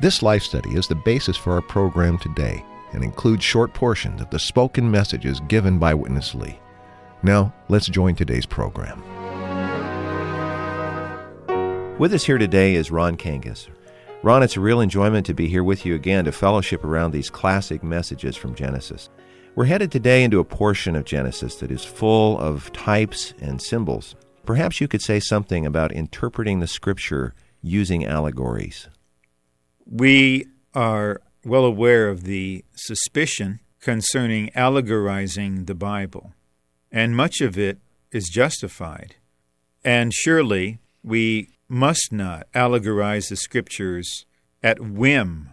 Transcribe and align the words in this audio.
This 0.00 0.22
life 0.22 0.42
study 0.42 0.70
is 0.70 0.88
the 0.88 0.94
basis 0.94 1.36
for 1.36 1.52
our 1.52 1.60
program 1.60 2.16
today 2.16 2.64
and 2.94 3.04
includes 3.04 3.44
short 3.44 3.74
portions 3.74 4.22
of 4.22 4.30
the 4.30 4.38
spoken 4.38 4.90
messages 4.90 5.40
given 5.40 5.78
by 5.78 5.92
Witness 5.92 6.34
Lee. 6.34 6.58
Now, 7.22 7.52
let's 7.68 7.86
join 7.86 8.14
today's 8.14 8.46
program. 8.46 9.02
With 11.98 12.14
us 12.14 12.24
here 12.24 12.38
today 12.38 12.76
is 12.76 12.90
Ron 12.90 13.18
Kangas. 13.18 13.68
Ron, 14.22 14.42
it's 14.42 14.56
a 14.56 14.60
real 14.60 14.80
enjoyment 14.80 15.26
to 15.26 15.34
be 15.34 15.48
here 15.48 15.62
with 15.62 15.84
you 15.84 15.94
again 15.94 16.24
to 16.24 16.32
fellowship 16.32 16.82
around 16.82 17.10
these 17.10 17.28
classic 17.28 17.82
messages 17.82 18.36
from 18.36 18.54
Genesis. 18.54 19.10
We're 19.54 19.66
headed 19.66 19.92
today 19.92 20.24
into 20.24 20.40
a 20.40 20.44
portion 20.44 20.96
of 20.96 21.04
Genesis 21.04 21.56
that 21.56 21.70
is 21.70 21.84
full 21.84 22.38
of 22.38 22.72
types 22.72 23.34
and 23.38 23.60
symbols. 23.60 24.16
Perhaps 24.46 24.80
you 24.80 24.88
could 24.88 25.02
say 25.02 25.20
something 25.20 25.66
about 25.66 25.92
interpreting 25.92 26.60
the 26.60 26.66
scripture 26.66 27.34
using 27.60 28.06
allegories. 28.06 28.88
We 29.90 30.46
are 30.72 31.20
well 31.44 31.64
aware 31.64 32.08
of 32.08 32.22
the 32.22 32.64
suspicion 32.76 33.58
concerning 33.80 34.50
allegorizing 34.54 35.64
the 35.64 35.74
Bible, 35.74 36.32
and 36.92 37.16
much 37.16 37.40
of 37.40 37.58
it 37.58 37.78
is 38.12 38.28
justified. 38.28 39.16
And 39.84 40.14
surely 40.14 40.78
we 41.02 41.48
must 41.68 42.12
not 42.12 42.46
allegorize 42.54 43.30
the 43.30 43.36
Scriptures 43.36 44.26
at 44.62 44.78
whim. 44.78 45.50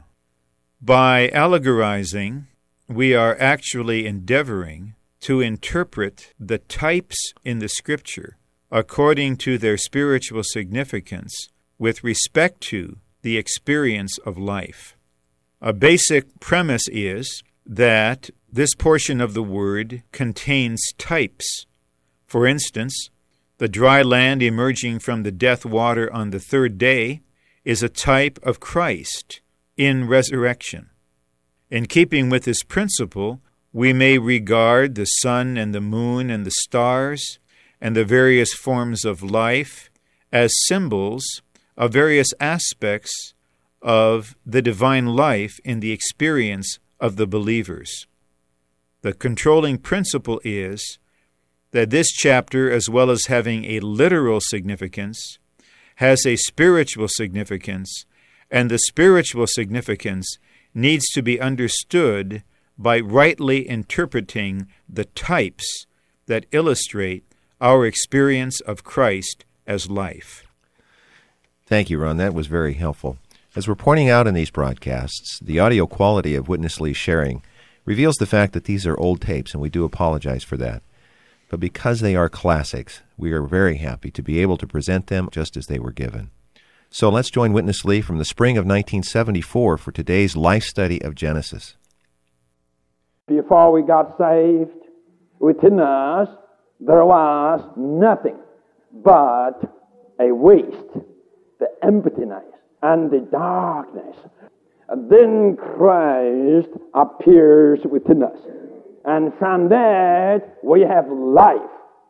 By 0.80 1.30
allegorizing, 1.30 2.45
we 2.88 3.15
are 3.15 3.35
actually 3.39 4.05
endeavoring 4.05 4.93
to 5.21 5.41
interpret 5.41 6.33
the 6.39 6.59
types 6.59 7.33
in 7.43 7.58
the 7.58 7.69
Scripture 7.69 8.38
according 8.69 9.38
to 9.38 9.58
their 9.58 9.77
spiritual 9.77 10.43
significance 10.43 11.49
with 11.80 12.03
respect 12.03 12.61
to 12.61 12.97
the 13.28 13.38
experience 13.38 14.17
of 14.20 14.38
life. 14.38 14.95
A 15.61 15.73
basic 15.73 16.39
premise 16.39 16.88
is 16.88 17.44
that 17.66 18.30
this 18.50 18.73
portion 18.73 19.20
of 19.20 19.33
the 19.33 19.44
Word 19.44 20.02
contains 20.14 20.81
types. 20.97 21.66
For 22.25 22.48
instance, 22.48 23.09
the 23.58 23.67
dry 23.67 24.02
land 24.02 24.42
emerging 24.42 25.00
from 25.00 25.23
the 25.23 25.31
death 25.33 25.66
water 25.66 26.09
on 26.14 26.30
the 26.30 26.39
third 26.39 26.78
day 26.78 27.20
is 27.66 27.83
a 27.83 27.89
type 27.89 28.39
of 28.44 28.61
Christ 28.61 29.42
in 29.75 30.08
resurrection. 30.08 30.89
In 31.70 31.86
keeping 31.86 32.30
with 32.30 32.45
this 32.45 32.64
principle, 32.64 33.42
we 33.73 33.92
may 33.92 34.17
regard 34.17 34.95
the 34.95 35.03
sun 35.03 35.58
and 35.58 35.75
the 35.75 35.81
moon 35.81 36.30
and 36.30 36.45
the 36.45 36.58
stars 36.64 37.39
and 37.81 37.94
the 37.94 38.05
various 38.05 38.53
forms 38.53 39.03
of 39.03 39.22
life 39.22 39.89
as 40.31 40.53
symbols 40.67 41.42
of 41.78 41.94
various 41.94 42.30
aspects 42.39 43.33
of 43.81 44.36
the 44.45 44.61
divine 44.61 45.06
life 45.06 45.59
in 45.64 45.80
the 45.80 45.92
experience 45.92 46.80
of 47.00 47.16
the 47.16 47.28
believers. 47.28 48.08
The 49.02 49.14
controlling 49.14 49.78
principle 49.78 50.42
is 50.44 50.98
that 51.71 51.92
this 51.92 52.11
chapter, 52.11 52.71
as 52.71 52.89
well 52.89 53.11
as 53.11 53.26
having 53.27 53.66
a 53.66 53.80
literal 53.80 54.39
significance, 54.42 55.37
has 55.95 56.26
a 56.26 56.36
spiritual 56.36 57.08
significance, 57.08 58.05
and 58.49 58.71
the 58.71 58.80
spiritual 58.80 59.45
significance 59.48 60.37
needs 60.73 61.08
to 61.10 61.21
be 61.21 61.39
understood 61.39 62.43
by 62.77 62.99
rightly 62.99 63.67
interpreting 63.67 64.67
the 64.87 65.05
types 65.05 65.86
that 66.27 66.45
illustrate 66.52 67.23
our 67.60 67.86
experience 67.86 68.60
of 68.61 68.83
Christ 68.83 69.45
as 69.66 69.89
life. 69.89 70.46
Thank 71.67 71.89
you, 71.89 72.00
Ron. 72.00 72.16
That 72.16 72.33
was 72.33 72.48
very 72.48 72.76
helpful. 72.76 73.17
As 73.54 73.67
we're 73.67 73.76
pointing 73.76 74.10
out 74.10 74.26
in 74.26 74.33
these 74.33 74.50
broadcasts, 74.50 75.38
the 75.39 75.60
audio 75.60 75.86
quality 75.86 76.33
of 76.33 76.48
Witness 76.48 76.80
Lee's 76.80 76.95
sharing 76.95 77.44
reveals 77.83 78.16
the 78.16 78.26
fact 78.26 78.54
that 78.54 78.64
these 78.64 78.88
are 78.88 78.98
old 78.98 79.20
tapes, 79.20 79.54
and 79.54 79.61
we 79.61 79.70
do 79.70 79.83
apologize 79.83 80.45
for 80.45 80.55
that. 80.55 80.82
But 81.50 81.60
because 81.60 82.00
they 82.00 82.16
are 82.16 82.30
classics, 82.30 83.02
we 83.17 83.33
are 83.33 83.42
very 83.42 83.78
happy 83.78 84.11
to 84.11 84.22
be 84.22 84.42
able 84.42 84.55
to 84.58 84.66
present 84.66 85.08
them 85.08 85.28
just 85.30 85.58
as 85.58 85.66
they 85.66 85.78
were 85.78 85.92
given. 85.92 86.32
So 86.89 87.10
let's 87.10 87.30
join 87.30 87.52
Witness 87.52 87.84
Lee 87.84 87.99
from 87.99 88.17
the 88.17 88.23
spring 88.23 88.58
of 88.58 88.64
1974 88.64 89.78
for 89.78 89.92
today's 89.92 90.38
life 90.38 90.64
study 90.64 91.02
of 91.02 91.16
Genesis. 91.16 91.76
Before 93.28 93.73
we 93.73 93.82
got 93.82 94.17
saved, 94.17 94.72
within 95.39 95.82
us 95.82 96.30
there 96.80 97.04
was 97.04 97.61
nothing 97.76 98.38
but 98.94 99.60
a 100.17 100.34
waste, 100.34 101.04
the 101.59 101.67
emptiness, 101.83 102.43
and 102.81 103.11
the 103.11 103.19
darkness. 103.31 104.15
And 104.89 105.09
then 105.09 105.57
Christ 105.57 106.69
appears 106.93 107.79
within 107.89 108.23
us. 108.23 108.37
And 109.05 109.33
from 109.39 109.69
that, 109.69 110.57
we 110.63 110.81
have 110.81 111.07
life. 111.09 111.57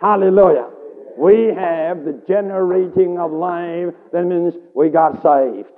Hallelujah. 0.01 0.69
We 1.17 1.51
have 1.55 2.05
the 2.05 2.21
generating 2.27 3.17
of 3.17 3.31
life. 3.31 3.93
That 4.13 4.25
means 4.25 4.53
we 4.75 4.89
got 4.89 5.21
saved. 5.23 5.69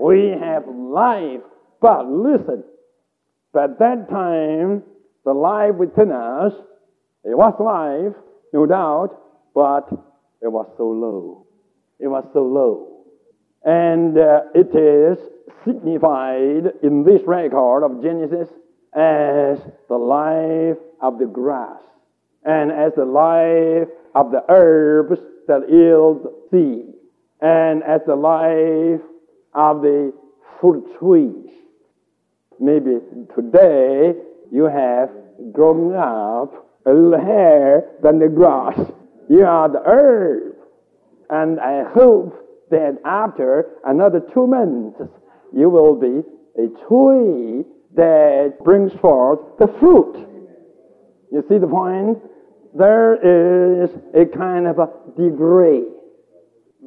We 0.00 0.34
have 0.40 0.64
life. 0.66 1.40
But 1.80 2.06
listen, 2.08 2.64
at 3.54 3.78
that 3.78 4.08
time, 4.10 4.82
the 5.24 5.32
life 5.32 5.74
within 5.76 6.10
us, 6.10 6.52
it 7.24 7.36
was 7.36 7.54
life, 7.60 8.16
no 8.52 8.66
doubt, 8.66 9.18
but 9.54 9.88
it 10.40 10.50
was 10.50 10.66
so 10.76 10.88
low. 10.88 11.46
It 12.00 12.08
was 12.08 12.24
so 12.32 12.42
low. 12.42 12.91
And 13.64 14.18
uh, 14.18 14.42
it 14.54 14.74
is 14.74 15.18
signified 15.64 16.72
in 16.82 17.04
this 17.04 17.22
record 17.26 17.84
of 17.84 18.02
Genesis 18.02 18.48
as 18.94 19.58
the 19.88 19.96
life 19.96 20.78
of 21.00 21.18
the 21.18 21.26
grass 21.26 21.80
and 22.44 22.72
as 22.72 22.92
the 22.96 23.04
life 23.04 23.88
of 24.14 24.30
the 24.32 24.44
herbs 24.48 25.20
that 25.46 25.70
yield 25.70 26.26
seed 26.50 26.92
and 27.40 27.82
as 27.82 28.00
the 28.06 28.16
life 28.16 29.00
of 29.54 29.82
the 29.82 30.12
fruit 30.60 30.84
trees. 30.98 31.50
Maybe 32.60 32.98
today 33.34 34.14
you 34.50 34.64
have 34.64 35.10
grown 35.52 35.94
up 35.94 36.68
a 36.86 36.92
little 36.92 37.18
hair 37.18 37.90
than 38.02 38.18
the 38.18 38.28
grass. 38.28 38.78
You 39.28 39.44
are 39.44 39.68
the 39.68 39.82
herb. 39.84 40.56
And 41.30 41.58
I 41.60 41.84
hope 41.92 42.41
that 42.72 42.98
after 43.04 43.76
another 43.84 44.20
two 44.34 44.46
months, 44.46 45.00
you 45.54 45.70
will 45.70 45.94
be 45.94 46.22
a 46.56 46.66
tree 46.88 47.64
that 47.94 48.54
brings 48.64 48.92
forth 48.94 49.38
the 49.58 49.68
fruit. 49.78 50.26
You 51.30 51.44
see 51.48 51.58
the 51.58 51.66
point? 51.66 52.18
There 52.74 53.14
is 53.84 53.90
a 54.14 54.24
kind 54.36 54.66
of 54.66 54.78
a 54.78 54.88
degree. 55.16 55.84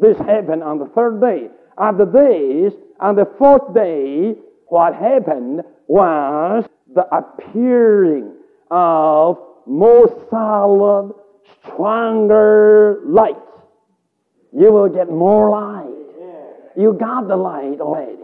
This 0.02 0.18
happened 0.18 0.64
on 0.64 0.80
the 0.80 0.88
third 0.96 1.22
day. 1.22 1.50
After 1.78 2.06
this, 2.06 2.74
on 3.00 3.16
the 3.16 3.26
fourth 3.38 3.74
day, 3.74 4.34
what 4.68 4.96
happened 4.96 5.62
was 5.88 6.66
the 6.94 7.06
appearing 7.16 8.34
of 8.72 9.38
more 9.68 10.28
solid, 10.32 11.14
stronger 11.64 13.02
light. 13.06 13.45
You 14.58 14.72
will 14.72 14.90
get 14.90 15.10
more 15.10 15.50
light. 15.50 15.92
You 16.78 16.94
got 16.94 17.28
the 17.28 17.36
light 17.36 17.80
already. 17.80 18.24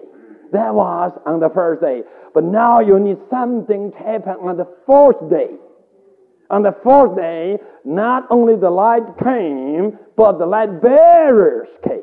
That 0.52 0.74
was 0.74 1.12
on 1.26 1.40
the 1.40 1.50
first 1.54 1.82
day. 1.82 2.02
But 2.34 2.44
now 2.44 2.80
you 2.80 3.00
need 3.00 3.18
something 3.30 3.92
to 3.92 3.98
happen 3.98 4.36
on 4.42 4.58
the 4.58 4.68
fourth 4.86 5.30
day. 5.30 5.56
On 6.50 6.64
the 6.64 6.76
fourth 6.84 7.16
day, 7.16 7.58
not 7.86 8.28
only 8.30 8.56
the 8.58 8.70
light 8.70 9.04
came, 9.24 9.98
but 10.18 10.38
the 10.38 10.46
light 10.46 10.82
bearers 10.82 11.70
came. 11.86 12.02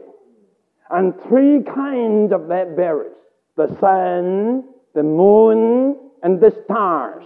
And 0.91 1.13
three 1.29 1.63
kinds 1.63 2.33
of 2.33 2.47
light 2.47 2.77
bearers 2.77 3.13
the 3.57 3.69
sun, 3.81 4.65
the 4.95 5.03
moon, 5.03 5.97
and 6.23 6.41
the 6.41 6.53
stars. 6.65 7.25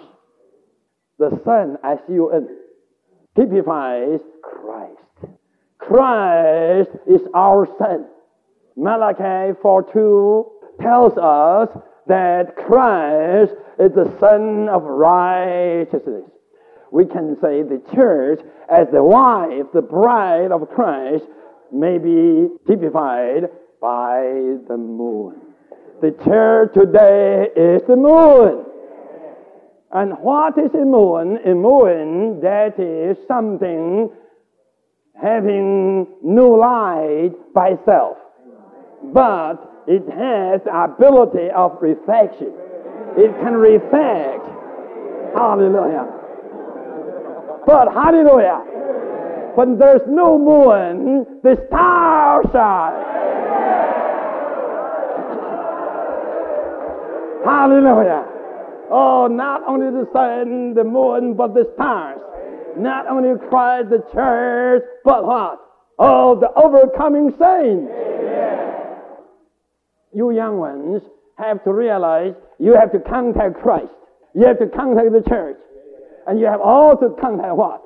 The 1.18 1.40
sun, 1.44 1.78
S 1.84 1.98
U 2.08 2.30
N, 2.30 2.48
typifies 3.36 4.18
Christ. 4.42 4.98
Christ 5.86 6.90
is 7.06 7.20
our 7.34 7.66
sun. 7.78 8.06
Malachi 8.76 9.58
4.2 9.62 10.44
tells 10.80 11.18
us 11.18 11.68
that 12.06 12.56
Christ 12.56 13.52
is 13.78 13.92
the 13.92 14.16
Sun 14.18 14.68
of 14.68 14.82
righteousness. 14.82 16.24
We 16.90 17.06
can 17.06 17.36
say 17.40 17.62
the 17.62 17.82
church 17.94 18.40
as 18.70 18.86
the 18.92 19.02
wife, 19.02 19.66
the 19.72 19.82
bride 19.82 20.52
of 20.52 20.68
Christ, 20.68 21.24
may 21.72 21.98
be 21.98 22.48
typified 22.66 23.48
by 23.80 24.22
the 24.68 24.76
moon. 24.76 25.40
The 26.00 26.12
church 26.24 26.74
today 26.74 27.48
is 27.56 27.82
the 27.88 27.96
moon. 27.96 28.66
And 29.92 30.12
what 30.20 30.58
is 30.58 30.74
a 30.74 30.84
moon? 30.84 31.38
A 31.44 31.54
moon 31.54 32.40
that 32.40 32.78
is 32.78 33.16
something 33.26 34.10
having 35.20 36.06
no 36.22 36.50
light 36.50 37.32
by 37.54 37.70
itself. 37.70 38.16
But 39.12 39.84
it 39.86 40.02
has 40.08 40.60
ability 40.66 41.50
of 41.54 41.76
reflection. 41.80 42.52
It 43.16 43.32
can 43.42 43.54
reflect. 43.54 44.46
Hallelujah. 45.34 46.06
But 47.66 47.92
hallelujah. 47.92 48.62
When 49.54 49.78
there's 49.78 50.02
no 50.08 50.38
moon, 50.38 51.26
the 51.42 51.56
stars 51.68 52.46
shine. 52.52 53.12
Hallelujah. 57.44 58.24
Oh, 58.90 59.26
not 59.30 59.62
only 59.66 59.90
the 59.90 60.08
sun, 60.12 60.74
the 60.74 60.84
moon, 60.84 61.34
but 61.34 61.54
the 61.54 61.70
stars. 61.74 62.20
Not 62.76 63.06
only 63.06 63.38
Christ, 63.48 63.90
the 63.90 64.04
church, 64.12 64.82
but 65.04 65.24
what? 65.26 65.58
Oh, 65.98 66.38
the 66.38 66.50
overcoming 66.54 67.30
saints. 67.38 67.92
You 70.14 70.30
young 70.30 70.58
ones 70.58 71.02
have 71.38 71.64
to 71.64 71.72
realize 71.72 72.34
you 72.58 72.74
have 72.74 72.92
to 72.92 73.00
contact 73.00 73.60
Christ. 73.62 73.92
You 74.34 74.46
have 74.46 74.58
to 74.58 74.66
contact 74.66 75.12
the 75.12 75.22
church. 75.28 75.58
And 76.26 76.38
you 76.38 76.46
have 76.46 76.60
all 76.60 76.96
to 76.96 77.10
contact 77.20 77.54
what? 77.54 77.82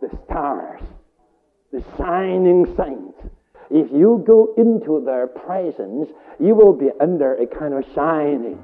The 0.00 0.08
stars. 0.24 0.82
The 1.72 1.84
shining 1.96 2.66
saints. 2.76 3.18
If 3.70 3.90
you 3.90 4.22
go 4.26 4.52
into 4.58 5.02
their 5.04 5.26
presence, 5.26 6.08
you 6.38 6.54
will 6.54 6.74
be 6.74 6.90
under 7.00 7.34
a 7.36 7.46
kind 7.46 7.72
of 7.72 7.84
shining. 7.94 8.62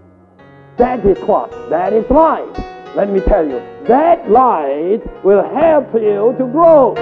That 0.76 1.04
is 1.06 1.18
what? 1.20 1.50
That 1.70 1.92
is 1.92 2.08
light. 2.10 2.77
Let 2.96 3.10
me 3.10 3.20
tell 3.20 3.46
you, 3.46 3.60
that 3.86 4.30
light 4.30 5.02
will 5.24 5.42
help 5.54 5.92
you 5.94 6.34
to 6.38 6.46
grow. 6.50 6.94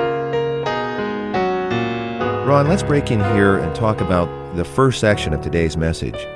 Ron, 2.44 2.68
let's 2.68 2.82
break 2.82 3.10
in 3.10 3.20
here 3.34 3.56
and 3.56 3.74
talk 3.74 4.00
about 4.00 4.28
the 4.56 4.64
first 4.64 5.00
section 5.00 5.32
of 5.32 5.40
today's 5.40 5.76
message. 5.76 6.26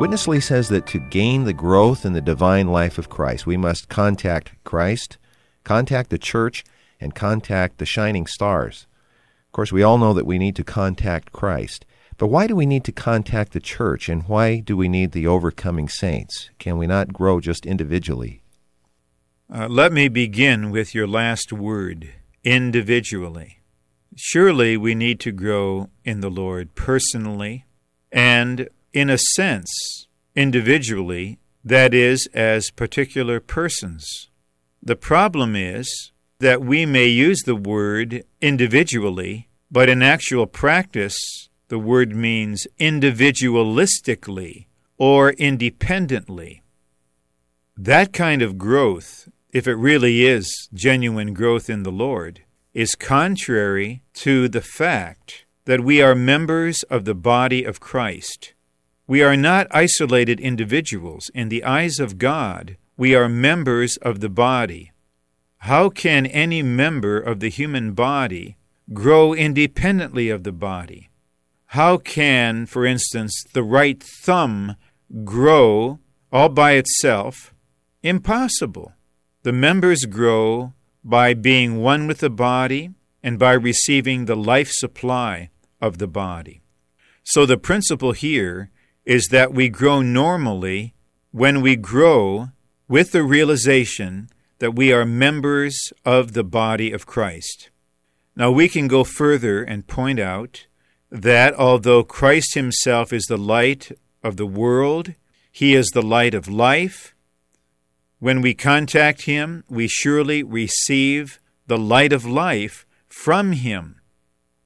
Witness 0.00 0.26
Lee 0.26 0.40
says 0.40 0.68
that 0.70 0.86
to 0.86 0.98
gain 1.10 1.44
the 1.44 1.52
growth 1.52 2.06
in 2.06 2.12
the 2.12 2.20
divine 2.20 2.68
life 2.68 2.98
of 2.98 3.10
Christ, 3.10 3.46
we 3.46 3.56
must 3.56 3.88
contact 3.88 4.52
Christ, 4.64 5.18
contact 5.64 6.10
the 6.10 6.18
church, 6.18 6.64
and 7.00 7.14
contact 7.14 7.78
the 7.78 7.86
shining 7.86 8.26
stars. 8.26 8.86
Of 9.46 9.52
course, 9.52 9.72
we 9.72 9.82
all 9.82 9.98
know 9.98 10.14
that 10.14 10.26
we 10.26 10.38
need 10.38 10.56
to 10.56 10.64
contact 10.64 11.32
Christ. 11.32 11.84
But 12.16 12.28
why 12.28 12.46
do 12.46 12.54
we 12.54 12.66
need 12.66 12.84
to 12.84 12.92
contact 12.92 13.52
the 13.52 13.60
church, 13.60 14.08
and 14.08 14.28
why 14.28 14.60
do 14.60 14.76
we 14.76 14.88
need 14.88 15.12
the 15.12 15.26
overcoming 15.26 15.88
saints? 15.88 16.50
Can 16.58 16.78
we 16.78 16.86
not 16.86 17.12
grow 17.12 17.40
just 17.40 17.66
individually? 17.66 18.42
Uh, 19.52 19.66
let 19.66 19.92
me 19.92 20.06
begin 20.06 20.70
with 20.70 20.94
your 20.94 21.08
last 21.08 21.52
word 21.52 22.08
individually. 22.44 23.58
Surely 24.14 24.76
we 24.76 24.94
need 24.94 25.18
to 25.18 25.32
grow 25.32 25.90
in 26.04 26.20
the 26.20 26.30
Lord 26.30 26.76
personally 26.76 27.64
and, 28.12 28.68
in 28.92 29.10
a 29.10 29.18
sense, 29.18 30.06
individually, 30.36 31.40
that 31.64 31.92
is, 31.92 32.28
as 32.32 32.70
particular 32.70 33.40
persons. 33.40 34.28
The 34.80 34.94
problem 34.94 35.56
is 35.56 36.12
that 36.38 36.62
we 36.62 36.86
may 36.86 37.06
use 37.06 37.40
the 37.40 37.56
word 37.56 38.22
individually, 38.40 39.48
but 39.68 39.88
in 39.88 40.00
actual 40.00 40.46
practice, 40.46 41.48
the 41.66 41.78
word 41.80 42.14
means 42.14 42.68
individualistically 42.78 44.66
or 44.96 45.30
independently. 45.32 46.62
That 47.76 48.12
kind 48.12 48.42
of 48.42 48.56
growth, 48.56 49.28
if 49.52 49.66
it 49.66 49.74
really 49.74 50.24
is 50.24 50.68
genuine 50.72 51.34
growth 51.34 51.68
in 51.68 51.82
the 51.82 51.92
Lord, 51.92 52.42
is 52.72 52.94
contrary 52.94 54.02
to 54.14 54.48
the 54.48 54.60
fact 54.60 55.44
that 55.64 55.80
we 55.80 56.00
are 56.00 56.14
members 56.14 56.82
of 56.84 57.04
the 57.04 57.14
body 57.14 57.64
of 57.64 57.80
Christ. 57.80 58.54
We 59.06 59.22
are 59.22 59.36
not 59.36 59.66
isolated 59.70 60.38
individuals. 60.38 61.30
In 61.34 61.48
the 61.48 61.64
eyes 61.64 61.98
of 61.98 62.16
God, 62.16 62.76
we 62.96 63.14
are 63.14 63.28
members 63.28 63.96
of 63.98 64.20
the 64.20 64.28
body. 64.28 64.92
How 65.58 65.88
can 65.88 66.26
any 66.26 66.62
member 66.62 67.18
of 67.18 67.40
the 67.40 67.50
human 67.50 67.92
body 67.92 68.56
grow 68.92 69.34
independently 69.34 70.30
of 70.30 70.44
the 70.44 70.52
body? 70.52 71.10
How 71.66 71.98
can, 71.98 72.66
for 72.66 72.84
instance, 72.86 73.44
the 73.52 73.62
right 73.62 74.02
thumb 74.02 74.76
grow 75.24 75.98
all 76.32 76.48
by 76.48 76.72
itself? 76.72 77.52
Impossible. 78.02 78.92
The 79.42 79.52
members 79.52 80.04
grow 80.04 80.74
by 81.02 81.32
being 81.34 81.80
one 81.80 82.06
with 82.06 82.18
the 82.18 82.30
body 82.30 82.90
and 83.22 83.38
by 83.38 83.52
receiving 83.52 84.24
the 84.24 84.36
life 84.36 84.70
supply 84.70 85.50
of 85.80 85.98
the 85.98 86.06
body. 86.06 86.60
So 87.22 87.46
the 87.46 87.56
principle 87.56 88.12
here 88.12 88.70
is 89.04 89.28
that 89.28 89.54
we 89.54 89.68
grow 89.68 90.02
normally 90.02 90.94
when 91.32 91.62
we 91.62 91.76
grow 91.76 92.50
with 92.88 93.12
the 93.12 93.22
realization 93.22 94.28
that 94.58 94.74
we 94.74 94.92
are 94.92 95.06
members 95.06 95.92
of 96.04 96.32
the 96.32 96.44
body 96.44 96.92
of 96.92 97.06
Christ. 97.06 97.70
Now 98.36 98.50
we 98.50 98.68
can 98.68 98.88
go 98.88 99.04
further 99.04 99.62
and 99.62 99.86
point 99.86 100.20
out 100.20 100.66
that 101.10 101.54
although 101.54 102.04
Christ 102.04 102.54
Himself 102.54 103.12
is 103.12 103.24
the 103.24 103.38
light 103.38 103.90
of 104.22 104.36
the 104.36 104.46
world, 104.46 105.14
He 105.50 105.74
is 105.74 105.88
the 105.88 106.02
light 106.02 106.34
of 106.34 106.46
life. 106.46 107.14
When 108.20 108.42
we 108.42 108.52
contact 108.52 109.22
Him, 109.22 109.64
we 109.70 109.88
surely 109.88 110.42
receive 110.42 111.40
the 111.66 111.78
light 111.78 112.12
of 112.12 112.26
life 112.26 112.86
from 113.08 113.52
Him. 113.52 113.98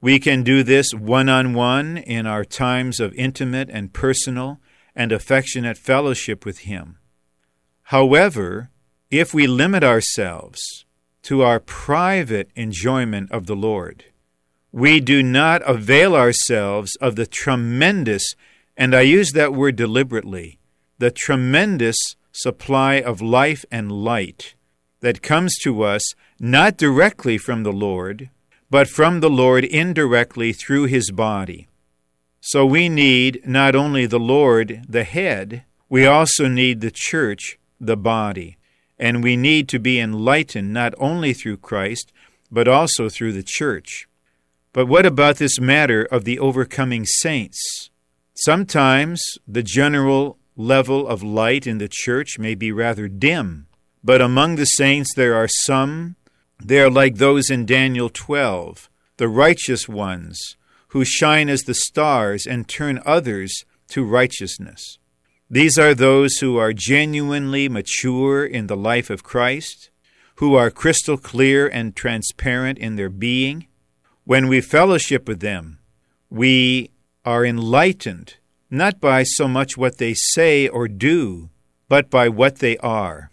We 0.00 0.18
can 0.18 0.42
do 0.42 0.64
this 0.64 0.92
one 0.92 1.28
on 1.28 1.54
one 1.54 1.96
in 1.96 2.26
our 2.26 2.44
times 2.44 2.98
of 2.98 3.14
intimate 3.14 3.70
and 3.70 3.92
personal 3.92 4.60
and 4.96 5.12
affectionate 5.12 5.78
fellowship 5.78 6.44
with 6.44 6.58
Him. 6.60 6.98
However, 7.84 8.70
if 9.12 9.32
we 9.32 9.46
limit 9.46 9.84
ourselves 9.84 10.84
to 11.22 11.42
our 11.42 11.60
private 11.60 12.50
enjoyment 12.56 13.30
of 13.30 13.46
the 13.46 13.56
Lord, 13.56 14.06
we 14.72 14.98
do 14.98 15.22
not 15.22 15.62
avail 15.64 16.16
ourselves 16.16 16.96
of 17.00 17.14
the 17.14 17.26
tremendous, 17.26 18.34
and 18.76 18.96
I 18.96 19.02
use 19.02 19.30
that 19.30 19.54
word 19.54 19.76
deliberately, 19.76 20.58
the 20.98 21.12
tremendous 21.12 22.16
supply 22.34 22.94
of 22.94 23.22
life 23.22 23.64
and 23.70 23.90
light 23.90 24.54
that 25.00 25.22
comes 25.22 25.54
to 25.62 25.82
us 25.82 26.02
not 26.40 26.76
directly 26.76 27.38
from 27.38 27.62
the 27.62 27.72
Lord, 27.72 28.30
but 28.70 28.88
from 28.88 29.20
the 29.20 29.30
Lord 29.30 29.64
indirectly 29.64 30.52
through 30.52 30.84
his 30.84 31.10
body. 31.10 31.68
So 32.40 32.66
we 32.66 32.88
need 32.88 33.46
not 33.46 33.74
only 33.76 34.06
the 34.06 34.18
Lord, 34.18 34.84
the 34.88 35.04
head, 35.04 35.64
we 35.88 36.06
also 36.06 36.48
need 36.48 36.80
the 36.80 36.90
church, 36.90 37.58
the 37.80 37.96
body. 37.96 38.56
And 38.98 39.22
we 39.22 39.36
need 39.36 39.68
to 39.68 39.78
be 39.78 40.00
enlightened 40.00 40.72
not 40.72 40.94
only 40.98 41.32
through 41.32 41.58
Christ, 41.58 42.12
but 42.50 42.68
also 42.68 43.08
through 43.08 43.32
the 43.32 43.44
church. 43.46 44.08
But 44.72 44.86
what 44.86 45.06
about 45.06 45.36
this 45.36 45.60
matter 45.60 46.04
of 46.04 46.24
the 46.24 46.38
overcoming 46.38 47.04
saints? 47.06 47.90
Sometimes 48.34 49.22
the 49.46 49.62
general 49.62 50.36
level 50.56 51.06
of 51.06 51.22
light 51.22 51.66
in 51.66 51.78
the 51.78 51.88
church 51.90 52.38
may 52.38 52.54
be 52.54 52.70
rather 52.70 53.08
dim, 53.08 53.66
but 54.02 54.20
among 54.20 54.56
the 54.56 54.64
saints 54.64 55.12
there 55.14 55.34
are 55.34 55.48
some, 55.48 56.16
they 56.62 56.80
are 56.80 56.90
like 56.90 57.16
those 57.16 57.50
in 57.50 57.66
Daniel 57.66 58.08
12, 58.08 58.88
the 59.16 59.28
righteous 59.28 59.88
ones, 59.88 60.56
who 60.88 61.04
shine 61.04 61.48
as 61.48 61.62
the 61.62 61.74
stars 61.74 62.46
and 62.46 62.68
turn 62.68 63.00
others 63.04 63.64
to 63.88 64.04
righteousness. 64.04 64.98
These 65.50 65.78
are 65.78 65.94
those 65.94 66.36
who 66.38 66.56
are 66.56 66.72
genuinely 66.72 67.68
mature 67.68 68.44
in 68.44 68.66
the 68.66 68.76
life 68.76 69.10
of 69.10 69.22
Christ, 69.22 69.90
who 70.36 70.54
are 70.54 70.70
crystal 70.70 71.16
clear 71.16 71.68
and 71.68 71.94
transparent 71.94 72.78
in 72.78 72.96
their 72.96 73.10
being, 73.10 73.66
when 74.24 74.48
we 74.48 74.60
fellowship 74.60 75.28
with 75.28 75.40
them, 75.40 75.78
we 76.30 76.90
are 77.24 77.44
enlightened 77.44 78.36
not 78.70 79.00
by 79.00 79.22
so 79.22 79.46
much 79.46 79.76
what 79.76 79.98
they 79.98 80.14
say 80.14 80.68
or 80.68 80.88
do, 80.88 81.50
but 81.88 82.10
by 82.10 82.28
what 82.28 82.58
they 82.58 82.76
are. 82.78 83.30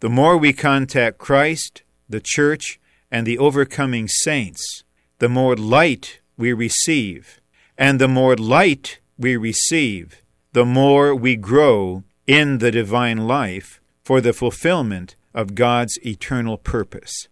The 0.00 0.10
more 0.10 0.36
we 0.36 0.52
contact 0.52 1.18
Christ, 1.18 1.82
the 2.08 2.20
church, 2.20 2.78
and 3.10 3.26
the 3.26 3.38
overcoming 3.38 4.08
saints, 4.08 4.84
the 5.18 5.28
more 5.28 5.56
light 5.56 6.20
we 6.36 6.52
receive. 6.52 7.40
And 7.78 8.00
the 8.00 8.08
more 8.08 8.36
light 8.36 9.00
we 9.18 9.36
receive, 9.36 10.22
the 10.52 10.64
more 10.64 11.14
we 11.14 11.36
grow 11.36 12.04
in 12.26 12.58
the 12.58 12.70
divine 12.70 13.26
life 13.26 13.80
for 14.02 14.20
the 14.20 14.32
fulfillment 14.32 15.16
of 15.34 15.54
God's 15.54 15.98
eternal 16.04 16.58
purpose. 16.58 17.28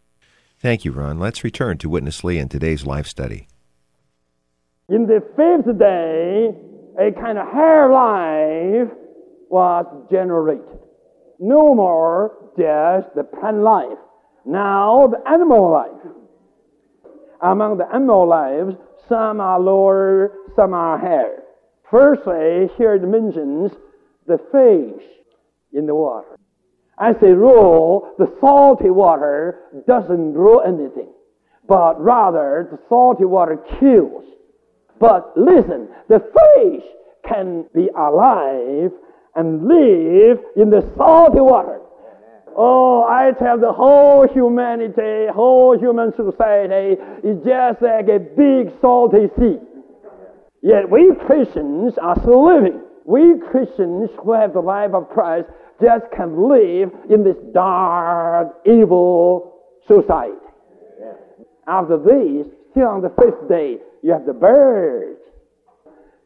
Thank 0.58 0.84
you, 0.84 0.92
Ron. 0.92 1.18
Let's 1.18 1.44
return 1.44 1.78
to 1.78 1.88
Witness 1.88 2.24
Lee 2.24 2.38
in 2.38 2.48
today's 2.48 2.86
life 2.86 3.06
study. 3.06 3.48
In 4.88 5.06
the 5.06 5.20
fifth 5.36 5.78
day, 5.78 6.54
a 6.98 7.10
kind 7.12 7.38
of 7.38 7.46
higher 7.48 7.90
life 7.90 8.96
was 9.48 9.86
generated. 10.10 10.78
No 11.38 11.74
more 11.74 12.50
just 12.56 13.14
the 13.14 13.24
plant 13.24 13.58
life. 13.58 13.98
Now 14.46 15.08
the 15.08 15.30
animal 15.30 15.70
life. 15.70 16.12
Among 17.42 17.78
the 17.78 17.86
animal 17.92 18.28
lives, 18.28 18.76
some 19.08 19.40
are 19.40 19.60
lower, 19.60 20.32
some 20.56 20.72
are 20.72 20.98
higher. 20.98 21.42
Firstly, 21.90 22.70
here 22.78 22.94
it 22.94 23.02
mentions 23.02 23.72
the 24.26 24.38
fish 24.50 25.04
in 25.72 25.86
the 25.86 25.94
water. 25.94 26.38
As 26.98 27.16
a 27.22 27.34
rule, 27.34 28.14
the 28.18 28.32
salty 28.40 28.90
water 28.90 29.82
doesn't 29.86 30.32
grow 30.32 30.60
anything, 30.60 31.12
but 31.68 32.00
rather 32.00 32.68
the 32.70 32.78
salty 32.88 33.24
water 33.24 33.58
kills. 33.80 34.24
But 35.00 35.32
listen, 35.36 35.88
the 36.08 36.20
fish 36.20 36.84
can 37.28 37.66
be 37.74 37.88
alive 37.96 38.92
and 39.34 39.66
live 39.66 40.38
in 40.56 40.70
the 40.70 40.88
salty 40.96 41.40
water. 41.40 41.80
Oh, 42.56 43.02
I 43.02 43.32
tell 43.38 43.58
the 43.58 43.72
whole 43.72 44.28
humanity, 44.28 45.26
whole 45.34 45.76
human 45.76 46.12
society 46.14 47.00
is 47.24 47.44
just 47.44 47.82
like 47.82 48.08
a 48.08 48.20
big 48.20 48.72
salty 48.80 49.28
sea. 49.36 49.58
Yet 50.62 50.88
we 50.88 51.12
Christians 51.26 51.94
are 52.00 52.18
still 52.20 52.46
living. 52.46 52.80
We 53.04 53.34
Christians 53.50 54.10
who 54.22 54.32
have 54.32 54.52
the 54.52 54.60
life 54.60 54.92
of 54.94 55.10
Christ 55.10 55.48
just 55.82 56.04
can 56.16 56.48
live 56.48 56.90
in 57.10 57.24
this 57.24 57.36
dark, 57.52 58.54
evil 58.64 59.60
society. 59.86 60.32
After 61.66 61.98
this, 61.98 62.46
still 62.70 62.88
on 62.88 63.02
the 63.02 63.10
fifth 63.10 63.48
day, 63.48 63.78
you 64.04 64.12
have 64.12 64.26
the 64.26 64.34
birds. 64.34 65.18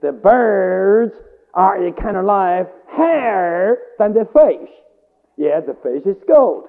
The 0.02 0.10
birds 0.10 1.14
are 1.54 1.86
a 1.86 1.92
kind 1.92 2.16
of 2.16 2.24
life 2.24 2.66
higher 2.88 3.78
than 4.00 4.12
the 4.14 4.26
fish. 4.32 4.68
Yet 5.36 5.66
the 5.66 5.74
fish 5.74 6.02
is 6.04 6.20
gold. 6.26 6.64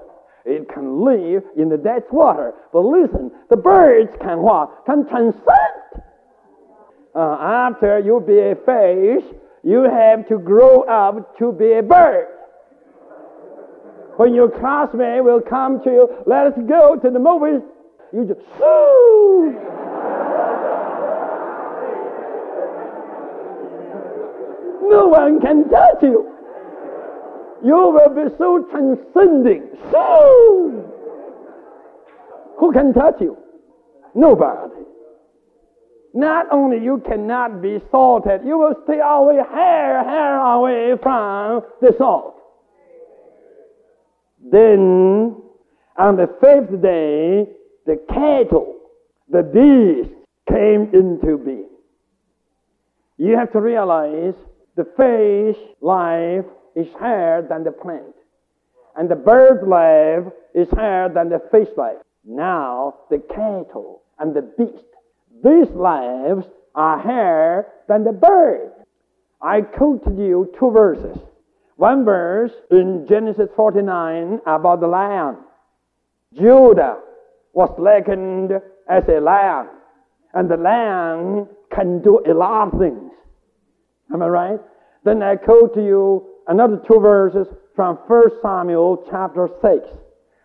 It 0.46 0.70
can 0.72 1.04
live 1.04 1.44
in 1.58 1.68
the 1.68 1.78
depth 1.78 2.14
water. 2.14 2.54
But 2.72 2.82
listen, 2.82 3.32
the 3.50 3.58
birds 3.58 4.12
can 4.22 4.44
what? 4.44 4.86
Can 4.86 5.08
transcend. 5.10 6.04
Uh, 7.16 7.38
after 7.42 7.98
you 7.98 8.24
be 8.26 8.38
a 8.38 8.56
fish, 8.56 9.36
you 9.64 9.90
have 9.90 10.28
to 10.28 10.38
grow 10.38 10.82
up 10.84 11.36
to 11.40 11.52
be 11.52 11.74
a 11.74 11.82
bird. 11.82 12.28
When 14.18 14.36
your 14.36 14.52
classmate 14.52 15.24
will 15.24 15.42
come 15.42 15.82
to 15.84 15.90
you, 15.90 16.08
let 16.28 16.46
us 16.46 16.54
go 16.68 16.98
to 17.02 17.10
the 17.10 17.20
movies, 17.20 17.68
you 18.14 18.26
just, 18.26 18.42
Ooh! 18.62 19.79
No 24.90 25.08
one 25.08 25.40
can 25.40 25.70
touch 25.70 26.02
you. 26.02 26.28
You 27.64 27.76
will 27.76 28.16
be 28.16 28.36
so 28.38 28.66
transcending. 28.72 29.70
So, 29.92 30.90
who 32.58 32.72
can 32.72 32.94
touch 32.94 33.16
you? 33.22 33.38
Nobody. 34.16 34.86
Not 36.14 36.48
only 36.52 36.84
you 36.84 37.04
cannot 37.08 37.62
be 37.62 37.80
salted, 37.92 38.42
you 38.44 38.58
will 38.58 38.76
stay 38.86 39.00
away, 39.04 39.36
hair, 39.36 40.04
hair 40.04 40.40
away 40.40 40.94
from 41.02 41.62
the 41.82 41.94
salt. 41.98 42.36
Then, 44.52 45.36
on 45.98 46.16
the 46.16 46.28
fifth 46.42 46.82
day, 46.82 47.46
the 47.86 48.02
cattle, 48.08 48.80
the 49.30 49.44
beast, 49.44 50.16
came 50.50 50.90
into 50.94 51.38
being. 51.38 51.70
You 53.18 53.38
have 53.38 53.52
to 53.52 53.60
realize 53.60 54.34
the 54.80 54.86
fish 54.96 55.62
life 55.82 56.46
is 56.74 56.88
higher 56.98 57.46
than 57.46 57.66
the 57.66 57.72
plant, 57.72 58.16
and 58.96 59.10
the 59.10 59.16
bird 59.16 59.68
life 59.68 60.32
is 60.56 60.70
higher 60.72 61.10
than 61.14 61.28
the 61.28 61.42
fish 61.52 61.68
life. 61.76 61.98
Now, 62.24 62.96
the 63.10 63.18
cattle 63.18 64.04
and 64.20 64.34
the 64.34 64.42
beast, 64.58 64.86
these 65.44 65.70
lives 65.76 66.46
are 66.76 66.98
higher 66.98 67.68
than 67.90 68.06
the 68.06 68.14
bird. 68.14 68.72
I 69.42 69.62
quoted 69.64 70.18
you 70.18 70.50
two 70.58 70.72
verses. 70.72 71.18
One 71.76 72.06
verse 72.06 72.54
in 72.72 73.06
Genesis 73.10 73.50
49 73.58 74.40
about 74.46 74.80
the 74.80 74.88
lion. 74.88 75.40
Judah 76.34 77.00
was 77.52 77.74
likened 77.78 78.54
as 78.90 79.04
a 79.10 79.20
lion, 79.20 79.68
and 80.34 80.50
the 80.50 80.56
lion 80.56 81.50
can 81.70 82.02
do 82.02 82.24
a 82.26 82.34
lot 82.34 82.74
of 82.74 82.80
things. 82.80 83.09
Am 84.14 84.22
I 84.22 84.28
right? 84.28 84.60
Then 85.04 85.22
I 85.22 85.36
quote 85.36 85.74
to 85.76 85.84
you 85.84 86.26
another 86.48 86.82
two 86.88 87.00
verses 87.00 87.48
from 87.76 87.96
1 88.08 88.24
Samuel 88.42 89.06
chapter 89.10 89.48
6 89.62 89.88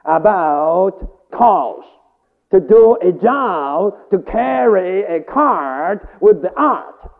about 0.04 0.98
cows 1.36 1.84
to 2.52 2.60
do 2.60 2.96
a 3.02 3.10
job 3.12 3.94
to 4.10 4.18
carry 4.30 5.02
a 5.04 5.22
cart 5.24 6.06
with 6.20 6.42
the 6.42 6.52
ark. 6.56 7.10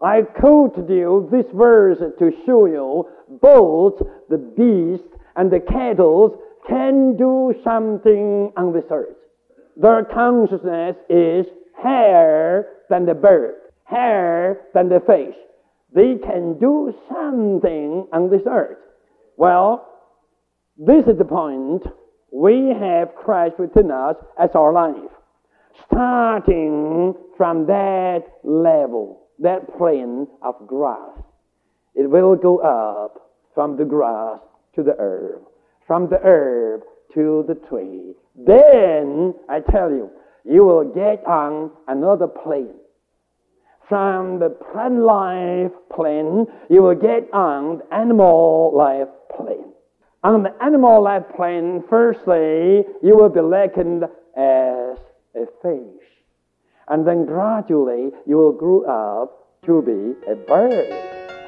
I 0.00 0.22
quoted 0.22 0.88
you 0.88 1.28
this 1.30 1.46
verse 1.54 1.98
to 1.98 2.30
show 2.46 2.66
you 2.66 3.08
both 3.42 4.00
the 4.28 4.38
beast 4.38 5.08
and 5.36 5.50
the 5.50 5.60
cattle 5.60 6.40
can 6.68 7.16
do 7.16 7.54
something 7.64 8.52
on 8.56 8.72
this 8.72 8.84
earth. 8.90 9.16
Their 9.76 10.04
consciousness 10.04 10.96
is 11.08 11.46
higher 11.76 12.66
than 12.88 13.06
the 13.06 13.14
bird, 13.14 13.56
higher 13.84 14.60
than 14.72 14.88
the 14.88 15.00
fish. 15.00 15.34
They 15.94 16.16
can 16.22 16.58
do 16.58 16.92
something 17.08 18.08
on 18.12 18.30
this 18.30 18.42
earth. 18.50 18.78
Well, 19.36 19.86
this 20.76 21.04
is 21.06 21.18
the 21.18 21.24
point. 21.24 21.84
We 22.32 22.74
have 22.78 23.14
Christ 23.14 23.60
within 23.60 23.92
us 23.92 24.16
as 24.38 24.50
our 24.54 24.72
life. 24.72 25.10
Starting 25.86 27.14
from 27.36 27.66
that 27.66 28.24
level, 28.42 29.28
that 29.38 29.76
plane 29.78 30.26
of 30.42 30.66
grass. 30.66 31.18
It 31.94 32.10
will 32.10 32.34
go 32.34 32.58
up 32.58 33.30
from 33.54 33.76
the 33.76 33.84
grass 33.84 34.40
to 34.74 34.82
the 34.82 34.96
herb, 34.98 35.42
from 35.86 36.08
the 36.10 36.18
herb 36.24 36.82
to 37.14 37.44
the 37.46 37.54
tree. 37.68 38.14
Then, 38.36 39.34
I 39.48 39.60
tell 39.60 39.90
you, 39.90 40.10
you 40.44 40.64
will 40.64 40.92
get 40.92 41.24
on 41.24 41.70
another 41.86 42.26
plane. 42.26 42.74
From 43.88 44.38
the 44.38 44.48
plant 44.48 45.00
life 45.00 45.72
plane, 45.94 46.46
you 46.70 46.82
will 46.82 46.94
get 46.94 47.28
on 47.34 47.78
the 47.78 47.94
animal 47.94 48.72
life 48.74 49.08
plane. 49.36 49.72
On 50.22 50.42
the 50.42 50.54
animal 50.62 51.02
life 51.02 51.24
plane, 51.36 51.84
firstly, 51.90 52.84
you 53.02 53.14
will 53.14 53.28
be 53.28 53.40
likened 53.40 54.04
as 54.36 54.96
a 55.36 55.46
fish. 55.60 56.08
And 56.88 57.06
then 57.06 57.26
gradually, 57.26 58.10
you 58.26 58.36
will 58.38 58.52
grow 58.52 58.84
up 58.84 59.60
to 59.66 59.82
be 59.82 60.30
a 60.30 60.34
bird. 60.34 60.88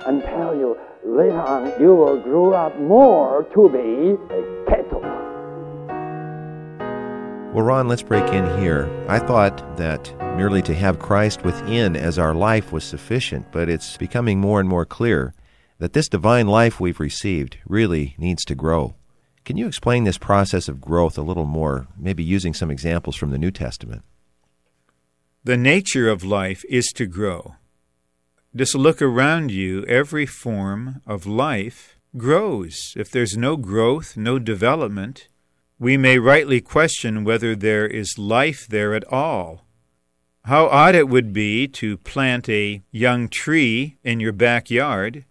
Until 0.06 0.54
you, 0.54 0.76
later 1.04 1.40
on, 1.40 1.72
you 1.80 1.94
will 1.94 2.20
grow 2.20 2.52
up 2.52 2.78
more 2.78 3.44
to 3.54 3.68
be 3.70 4.34
a 4.34 4.64
cattle. 4.66 4.75
Well, 7.56 7.64
Ron, 7.64 7.88
let's 7.88 8.02
break 8.02 8.34
in 8.34 8.58
here. 8.58 8.86
I 9.08 9.18
thought 9.18 9.78
that 9.78 10.14
merely 10.36 10.60
to 10.60 10.74
have 10.74 10.98
Christ 10.98 11.42
within 11.42 11.96
as 11.96 12.18
our 12.18 12.34
life 12.34 12.70
was 12.70 12.84
sufficient, 12.84 13.50
but 13.50 13.70
it's 13.70 13.96
becoming 13.96 14.38
more 14.38 14.60
and 14.60 14.68
more 14.68 14.84
clear 14.84 15.32
that 15.78 15.94
this 15.94 16.06
divine 16.06 16.48
life 16.48 16.78
we've 16.80 17.00
received 17.00 17.56
really 17.66 18.14
needs 18.18 18.44
to 18.44 18.54
grow. 18.54 18.94
Can 19.46 19.56
you 19.56 19.66
explain 19.66 20.04
this 20.04 20.18
process 20.18 20.68
of 20.68 20.82
growth 20.82 21.16
a 21.16 21.22
little 21.22 21.46
more, 21.46 21.86
maybe 21.96 22.22
using 22.22 22.52
some 22.52 22.70
examples 22.70 23.16
from 23.16 23.30
the 23.30 23.38
New 23.38 23.50
Testament? 23.50 24.02
The 25.42 25.56
nature 25.56 26.10
of 26.10 26.22
life 26.22 26.62
is 26.68 26.88
to 26.96 27.06
grow. 27.06 27.54
Just 28.54 28.74
look 28.74 29.00
around 29.00 29.50
you, 29.50 29.82
every 29.86 30.26
form 30.26 31.00
of 31.06 31.24
life 31.24 31.96
grows. 32.18 32.92
If 32.98 33.10
there's 33.10 33.34
no 33.34 33.56
growth, 33.56 34.14
no 34.14 34.38
development, 34.38 35.28
we 35.78 35.96
may 35.96 36.18
rightly 36.18 36.60
question 36.60 37.24
whether 37.24 37.54
there 37.54 37.86
is 37.86 38.18
life 38.18 38.66
there 38.68 38.94
at 38.94 39.04
all. 39.12 39.64
How 40.44 40.66
odd 40.66 40.94
it 40.94 41.08
would 41.08 41.32
be 41.32 41.66
to 41.68 41.98
plant 41.98 42.48
a 42.48 42.82
young 42.90 43.28
tree 43.28 43.96
in 44.04 44.20
your 44.20 44.32
backyard, 44.32 45.24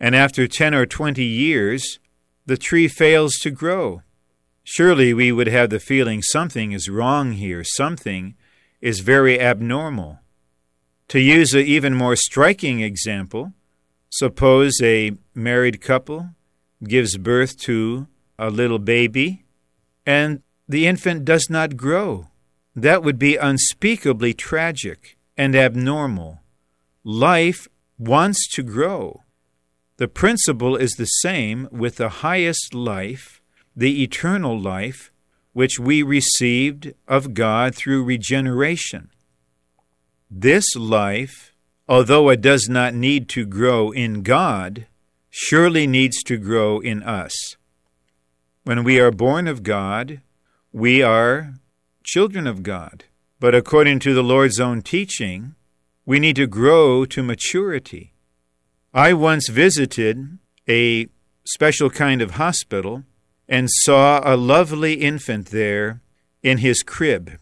and 0.00 0.14
after 0.14 0.46
10 0.46 0.74
or 0.74 0.86
20 0.86 1.22
years, 1.22 1.98
the 2.46 2.56
tree 2.56 2.88
fails 2.88 3.34
to 3.42 3.50
grow. 3.50 4.02
Surely 4.64 5.14
we 5.14 5.32
would 5.32 5.46
have 5.46 5.70
the 5.70 5.80
feeling 5.80 6.22
something 6.22 6.72
is 6.72 6.88
wrong 6.88 7.32
here, 7.32 7.64
something 7.64 8.34
is 8.80 9.00
very 9.00 9.40
abnormal. 9.40 10.18
To 11.08 11.20
use 11.20 11.54
an 11.54 11.60
even 11.60 11.94
more 11.94 12.16
striking 12.16 12.80
example, 12.80 13.52
Suppose 14.10 14.80
a 14.82 15.12
married 15.34 15.82
couple 15.82 16.30
gives 16.82 17.18
birth 17.18 17.58
to 17.58 18.06
a 18.38 18.48
little 18.48 18.78
baby 18.78 19.44
and 20.08 20.40
the 20.66 20.86
infant 20.86 21.26
does 21.26 21.48
not 21.50 21.76
grow. 21.76 22.28
That 22.74 23.02
would 23.02 23.18
be 23.18 23.36
unspeakably 23.36 24.32
tragic 24.32 25.18
and 25.36 25.54
abnormal. 25.54 26.40
Life 27.04 27.68
wants 27.98 28.48
to 28.54 28.62
grow. 28.62 29.22
The 29.98 30.08
principle 30.08 30.76
is 30.76 30.92
the 30.92 31.04
same 31.04 31.68
with 31.70 31.96
the 31.96 32.24
highest 32.24 32.72
life, 32.72 33.42
the 33.76 34.02
eternal 34.02 34.58
life, 34.58 35.12
which 35.52 35.78
we 35.78 36.02
received 36.02 36.94
of 37.06 37.34
God 37.34 37.74
through 37.74 38.02
regeneration. 38.02 39.10
This 40.30 40.74
life, 40.74 41.52
although 41.86 42.30
it 42.30 42.40
does 42.40 42.66
not 42.66 42.94
need 42.94 43.28
to 43.30 43.44
grow 43.44 43.90
in 43.90 44.22
God, 44.22 44.86
surely 45.28 45.86
needs 45.86 46.22
to 46.22 46.38
grow 46.38 46.80
in 46.80 47.02
us. 47.02 47.57
When 48.68 48.84
we 48.84 49.00
are 49.00 49.10
born 49.10 49.48
of 49.48 49.62
God, 49.62 50.20
we 50.74 51.02
are 51.02 51.54
children 52.04 52.46
of 52.46 52.62
God. 52.62 53.04
But 53.40 53.54
according 53.54 54.00
to 54.00 54.12
the 54.12 54.22
Lord's 54.22 54.60
own 54.60 54.82
teaching, 54.82 55.54
we 56.04 56.20
need 56.20 56.36
to 56.36 56.46
grow 56.46 57.06
to 57.06 57.22
maturity. 57.22 58.12
I 58.92 59.14
once 59.14 59.48
visited 59.48 60.36
a 60.68 61.08
special 61.46 61.88
kind 61.88 62.20
of 62.20 62.32
hospital 62.32 63.04
and 63.48 63.70
saw 63.70 64.20
a 64.22 64.36
lovely 64.36 64.96
infant 64.96 65.46
there 65.46 66.02
in 66.42 66.58
his 66.58 66.82
crib. 66.82 67.38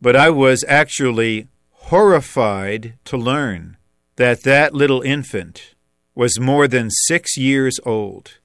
But 0.00 0.16
I 0.16 0.30
was 0.30 0.64
actually 0.66 1.46
horrified 1.70 2.94
to 3.04 3.16
learn 3.16 3.76
that 4.16 4.42
that 4.42 4.74
little 4.74 5.02
infant 5.02 5.76
was 6.16 6.40
more 6.40 6.66
than 6.66 6.90
six 6.90 7.36
years 7.36 7.78
old. 7.86 8.38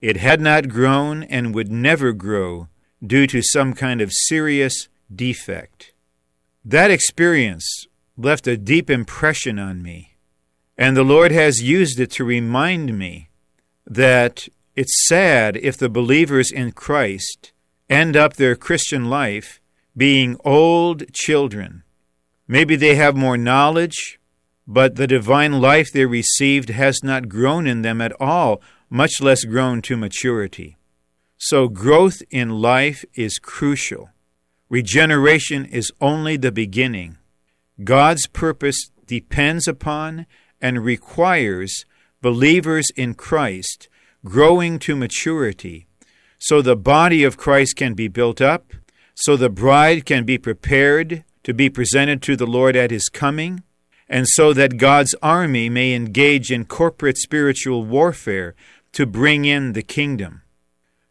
It 0.00 0.16
had 0.16 0.40
not 0.40 0.68
grown 0.68 1.24
and 1.24 1.54
would 1.54 1.70
never 1.70 2.12
grow 2.12 2.68
due 3.04 3.26
to 3.26 3.42
some 3.42 3.74
kind 3.74 4.00
of 4.00 4.12
serious 4.12 4.88
defect. 5.14 5.92
That 6.64 6.90
experience 6.90 7.86
left 8.16 8.46
a 8.46 8.56
deep 8.56 8.88
impression 8.90 9.58
on 9.58 9.82
me, 9.82 10.16
and 10.76 10.96
the 10.96 11.04
Lord 11.04 11.32
has 11.32 11.62
used 11.62 12.00
it 12.00 12.10
to 12.12 12.24
remind 12.24 12.98
me 12.98 13.28
that 13.86 14.48
it's 14.76 15.06
sad 15.06 15.56
if 15.56 15.76
the 15.76 15.88
believers 15.88 16.50
in 16.50 16.72
Christ 16.72 17.52
end 17.88 18.16
up 18.16 18.34
their 18.34 18.56
Christian 18.56 19.10
life 19.10 19.60
being 19.96 20.36
old 20.44 21.12
children. 21.12 21.82
Maybe 22.46 22.76
they 22.76 22.94
have 22.94 23.16
more 23.16 23.36
knowledge, 23.36 24.18
but 24.66 24.96
the 24.96 25.06
divine 25.06 25.60
life 25.60 25.88
they 25.92 26.06
received 26.06 26.70
has 26.70 27.02
not 27.02 27.28
grown 27.28 27.66
in 27.66 27.82
them 27.82 28.00
at 28.00 28.12
all, 28.20 28.62
much 28.90 29.20
less 29.20 29.44
grown 29.44 29.80
to 29.82 29.96
maturity. 29.96 30.76
So, 31.38 31.68
growth 31.68 32.20
in 32.30 32.50
life 32.50 33.04
is 33.14 33.38
crucial. 33.38 34.10
Regeneration 34.68 35.64
is 35.64 35.90
only 36.00 36.36
the 36.36 36.52
beginning. 36.52 37.16
God's 37.82 38.26
purpose 38.26 38.90
depends 39.06 39.66
upon 39.66 40.26
and 40.60 40.84
requires 40.84 41.84
believers 42.20 42.88
in 42.96 43.14
Christ 43.14 43.88
growing 44.24 44.78
to 44.80 44.94
maturity, 44.94 45.86
so 46.38 46.60
the 46.60 46.76
body 46.76 47.24
of 47.24 47.36
Christ 47.36 47.76
can 47.76 47.94
be 47.94 48.08
built 48.08 48.40
up, 48.40 48.72
so 49.14 49.36
the 49.36 49.48
bride 49.48 50.04
can 50.04 50.24
be 50.24 50.38
prepared 50.38 51.24
to 51.42 51.54
be 51.54 51.70
presented 51.70 52.22
to 52.22 52.36
the 52.36 52.46
Lord 52.46 52.76
at 52.76 52.90
his 52.90 53.08
coming, 53.08 53.62
and 54.08 54.26
so 54.28 54.52
that 54.52 54.76
God's 54.76 55.14
army 55.22 55.68
may 55.68 55.94
engage 55.94 56.50
in 56.50 56.64
corporate 56.64 57.16
spiritual 57.16 57.84
warfare 57.84 58.54
to 58.92 59.06
bring 59.06 59.44
in 59.44 59.72
the 59.72 59.82
kingdom. 59.82 60.42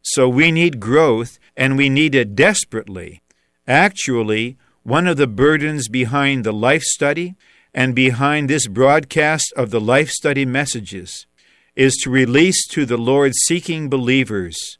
So 0.01 0.27
we 0.27 0.51
need 0.51 0.79
growth, 0.79 1.39
and 1.55 1.77
we 1.77 1.89
need 1.89 2.15
it 2.15 2.35
desperately. 2.35 3.21
Actually, 3.67 4.57
one 4.83 5.07
of 5.07 5.17
the 5.17 5.27
burdens 5.27 5.87
behind 5.87 6.43
the 6.43 6.53
life 6.53 6.83
study 6.83 7.35
and 7.73 7.93
behind 7.93 8.49
this 8.49 8.67
broadcast 8.67 9.53
of 9.55 9.69
the 9.69 9.81
life 9.81 10.09
study 10.09 10.45
messages 10.45 11.27
is 11.75 11.95
to 12.03 12.09
release 12.09 12.67
to 12.67 12.85
the 12.85 12.97
Lord 12.97 13.33
seeking 13.43 13.89
believers 13.89 14.77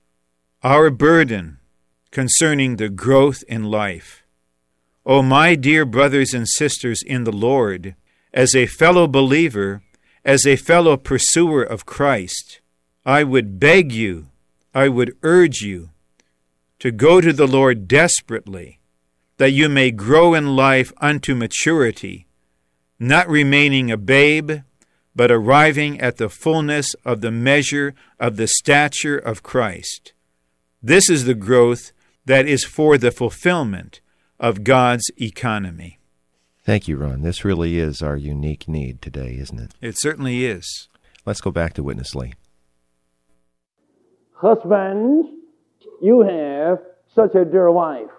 our 0.64 0.90
burden 0.90 1.60
concerning 2.12 2.76
the 2.76 2.90
growth 2.90 3.44
in 3.48 3.64
life. 3.66 4.24
O 5.06 5.18
oh, 5.18 5.22
my 5.22 5.56
dear 5.56 5.86
brothers 5.86 6.34
and 6.34 6.48
sisters 6.48 7.02
in 7.06 7.24
the 7.24 7.32
Lord, 7.32 7.96
as 8.34 8.54
a 8.54 8.66
fellow 8.66 9.08
believer, 9.08 9.82
as 10.26 10.46
a 10.46 10.56
fellow 10.56 10.98
pursuer 10.98 11.64
of 11.64 11.86
Christ, 11.86 12.60
I 13.10 13.24
would 13.24 13.60
beg 13.60 13.92
you, 13.92 14.28
I 14.72 14.88
would 14.88 15.18
urge 15.24 15.62
you 15.62 15.90
to 16.78 16.92
go 16.92 17.20
to 17.20 17.34
the 17.34 17.48
Lord 17.48 17.88
desperately, 17.88 18.82
that 19.38 19.50
you 19.50 19.68
may 19.68 19.90
grow 19.90 20.36
in 20.36 20.56
life 20.56 20.94
unto 21.02 21.34
maturity, 21.34 22.28
not 23.00 23.28
remaining 23.28 23.90
a 23.90 23.98
babe, 23.98 24.62
but 25.16 25.32
arriving 25.32 26.00
at 26.00 26.18
the 26.18 26.30
fullness 26.30 26.94
of 27.04 27.22
the 27.22 27.32
measure 27.32 27.96
of 28.20 28.36
the 28.36 28.48
stature 28.48 29.18
of 29.18 29.42
Christ. 29.42 30.14
This 30.80 31.10
is 31.10 31.26
the 31.26 31.34
growth 31.34 31.92
that 32.26 32.46
is 32.46 32.64
for 32.64 32.96
the 32.96 33.10
fulfillment 33.10 34.02
of 34.40 34.64
God's 34.64 35.10
economy. 35.20 35.98
Thank 36.64 36.88
you, 36.88 36.98
Ron. 36.98 37.24
This 37.24 37.44
really 37.44 37.80
is 37.80 38.04
our 38.04 38.18
unique 38.18 38.68
need 38.68 39.02
today, 39.02 39.36
isn't 39.40 39.60
it? 39.60 39.72
It 39.82 39.96
certainly 39.98 40.46
is. 40.46 40.90
Let's 41.26 41.42
go 41.42 41.50
back 41.50 41.74
to 41.74 41.82
Witness 41.82 42.14
Lee. 42.14 42.34
Husbands, 44.42 45.28
you 46.02 46.22
have 46.22 46.80
such 47.14 47.36
a 47.36 47.46
dear 47.46 47.72
wife. 47.72 48.10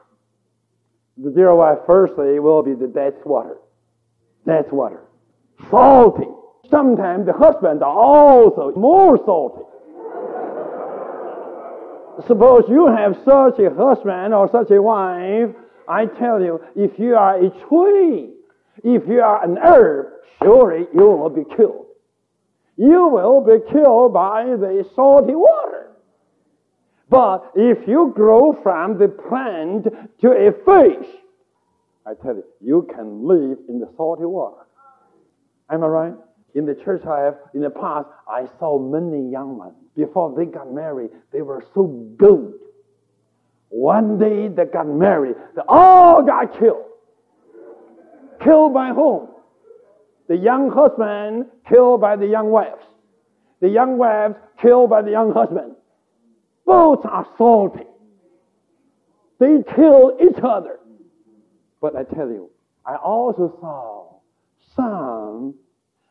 The 1.17 1.31
dear 1.31 1.55
wife, 1.55 1.79
firstly, 1.87 2.39
will 2.39 2.63
be 2.63 2.75
the 2.75 2.87
dead 2.87 3.15
water. 3.25 3.57
Dead 4.47 4.67
water. 4.71 5.03
Salty 5.71 6.27
sometimes 6.71 7.27
the 7.27 7.33
husbands 7.33 7.83
are 7.83 7.99
also 7.99 8.73
more 8.77 9.19
salty. 9.27 9.65
Suppose 12.27 12.65
you 12.69 12.87
have 12.87 13.17
such 13.25 13.59
a 13.59 13.75
husband 13.75 14.35
or 14.35 14.49
such 14.51 14.71
a 14.71 14.81
wife, 14.81 15.51
I 15.89 16.07
tell 16.07 16.41
you, 16.41 16.61
if 16.77 16.99
you 16.99 17.15
are 17.15 17.37
a 17.37 17.51
tree, 17.69 18.31
if 18.85 19.09
you 19.09 19.21
are 19.21 19.43
an 19.43 19.59
herb, 19.59 20.07
surely 20.43 20.87
you 20.95 21.07
will 21.07 21.31
be 21.31 21.45
killed. 21.57 21.87
You 22.77 23.09
will 23.09 23.41
be 23.41 23.59
killed 23.73 24.13
by 24.13 24.45
the 24.45 24.85
salty 24.95 25.35
water. 25.35 25.90
But 27.11 27.51
if 27.57 27.89
you 27.89 28.13
grow 28.15 28.57
from 28.63 28.97
the 28.97 29.09
plant 29.09 29.89
to 30.21 30.29
a 30.31 30.53
fish, 30.53 31.09
I 32.07 32.15
tell 32.15 32.37
you, 32.37 32.45
you 32.61 32.89
can 32.95 33.27
live 33.27 33.59
in 33.69 33.81
the 33.81 33.91
salty 33.97 34.25
water. 34.25 34.65
Am 35.69 35.83
I 35.83 35.87
right? 35.87 36.15
In 36.55 36.67
the 36.67 36.75
church 36.75 37.05
I 37.07 37.21
have, 37.21 37.39
in 37.53 37.63
the 37.63 37.71
past, 37.71 38.07
I 38.29 38.47
saw 38.59 38.79
many 38.79 39.31
young 39.31 39.59
men. 39.59 39.75
Before 39.97 40.35
they 40.37 40.45
got 40.45 40.73
married, 40.73 41.11
they 41.33 41.43
were 41.43 41.65
so 41.75 41.87
good. 42.17 42.55
One 43.71 44.19
day 44.19 44.49
they 44.49 44.65
got 44.65 44.87
married, 44.87 45.35
they 45.57 45.63
all 45.69 46.23
got 46.23 46.59
killed. 46.59 46.87
Killed 48.43 48.73
by 48.73 48.89
whom? 48.89 49.29
The 50.29 50.37
young 50.37 50.71
husband 50.71 51.47
killed 51.69 52.01
by 52.01 52.17
the 52.17 52.27
young 52.27 52.51
wives. 52.51 52.85
The 53.61 53.69
young 53.69 53.99
wives 53.99 54.37
killed 54.63 54.91
by 54.91 55.03
the 55.03 55.11
young 55.11 55.33
husband. 55.33 55.75
Both 56.71 57.05
are 57.05 57.27
salty. 57.37 57.85
They 59.41 59.57
kill 59.75 60.17
each 60.23 60.39
other. 60.41 60.79
But 61.81 61.97
I 61.97 62.05
tell 62.05 62.29
you, 62.29 62.51
I 62.87 62.95
also 62.95 63.59
saw 63.61 64.21
some 64.77 65.57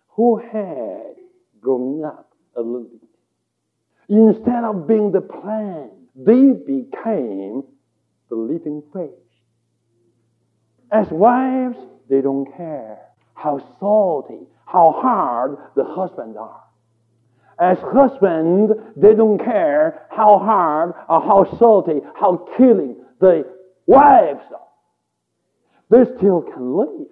who 0.09 0.37
had 0.37 1.15
grown 1.61 2.03
up 2.03 2.33
a 2.57 2.61
little 2.61 2.89
bit. 2.89 3.09
Instead 4.09 4.65
of 4.65 4.85
being 4.85 5.13
the 5.13 5.21
plant, 5.21 5.91
they 6.13 6.51
became 6.51 7.63
the 8.29 8.35
living 8.35 8.83
fish. 8.91 9.09
As 10.91 11.07
wives, 11.09 11.77
they 12.09 12.19
don't 12.19 12.45
care 12.57 12.99
how 13.33 13.59
salty, 13.79 14.45
how 14.65 14.91
hard 14.91 15.57
the 15.77 15.85
husbands 15.85 16.35
are. 16.37 16.63
As 17.59 17.77
husbands, 17.81 18.71
they 18.95 19.13
don't 19.13 19.37
care 19.37 20.07
how 20.09 20.39
hard 20.39 20.93
or 21.09 21.21
how 21.21 21.57
salty, 21.57 21.99
how 22.15 22.47
killing 22.57 22.95
the 23.19 23.45
wives 23.85 24.45
are. 24.53 24.67
They 25.89 26.09
still 26.17 26.41
can 26.41 26.77
live. 26.77 27.07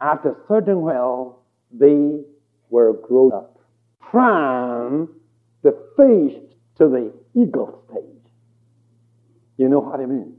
After 0.00 0.36
certain 0.46 0.82
while, 0.82 1.42
they 1.72 2.20
were 2.70 2.92
grown 2.92 3.32
up 3.32 3.58
from 4.10 5.14
the 5.62 5.72
fish 5.96 6.40
to 6.76 6.88
the 6.88 7.12
eagle 7.34 7.82
stage. 7.90 8.04
You 9.56 9.68
know 9.68 9.80
what 9.80 9.98
I 10.00 10.06
mean? 10.06 10.36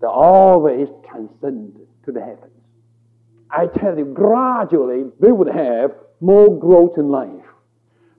They 0.00 0.08
always 0.08 0.88
transcend 1.08 1.78
to 2.04 2.12
the 2.12 2.20
heavens. 2.20 2.50
I 3.48 3.66
tell 3.66 3.96
you, 3.96 4.06
gradually 4.06 5.04
they 5.20 5.30
would 5.30 5.54
have 5.54 5.92
more 6.20 6.58
growth 6.58 6.98
in 6.98 7.10
life. 7.10 7.51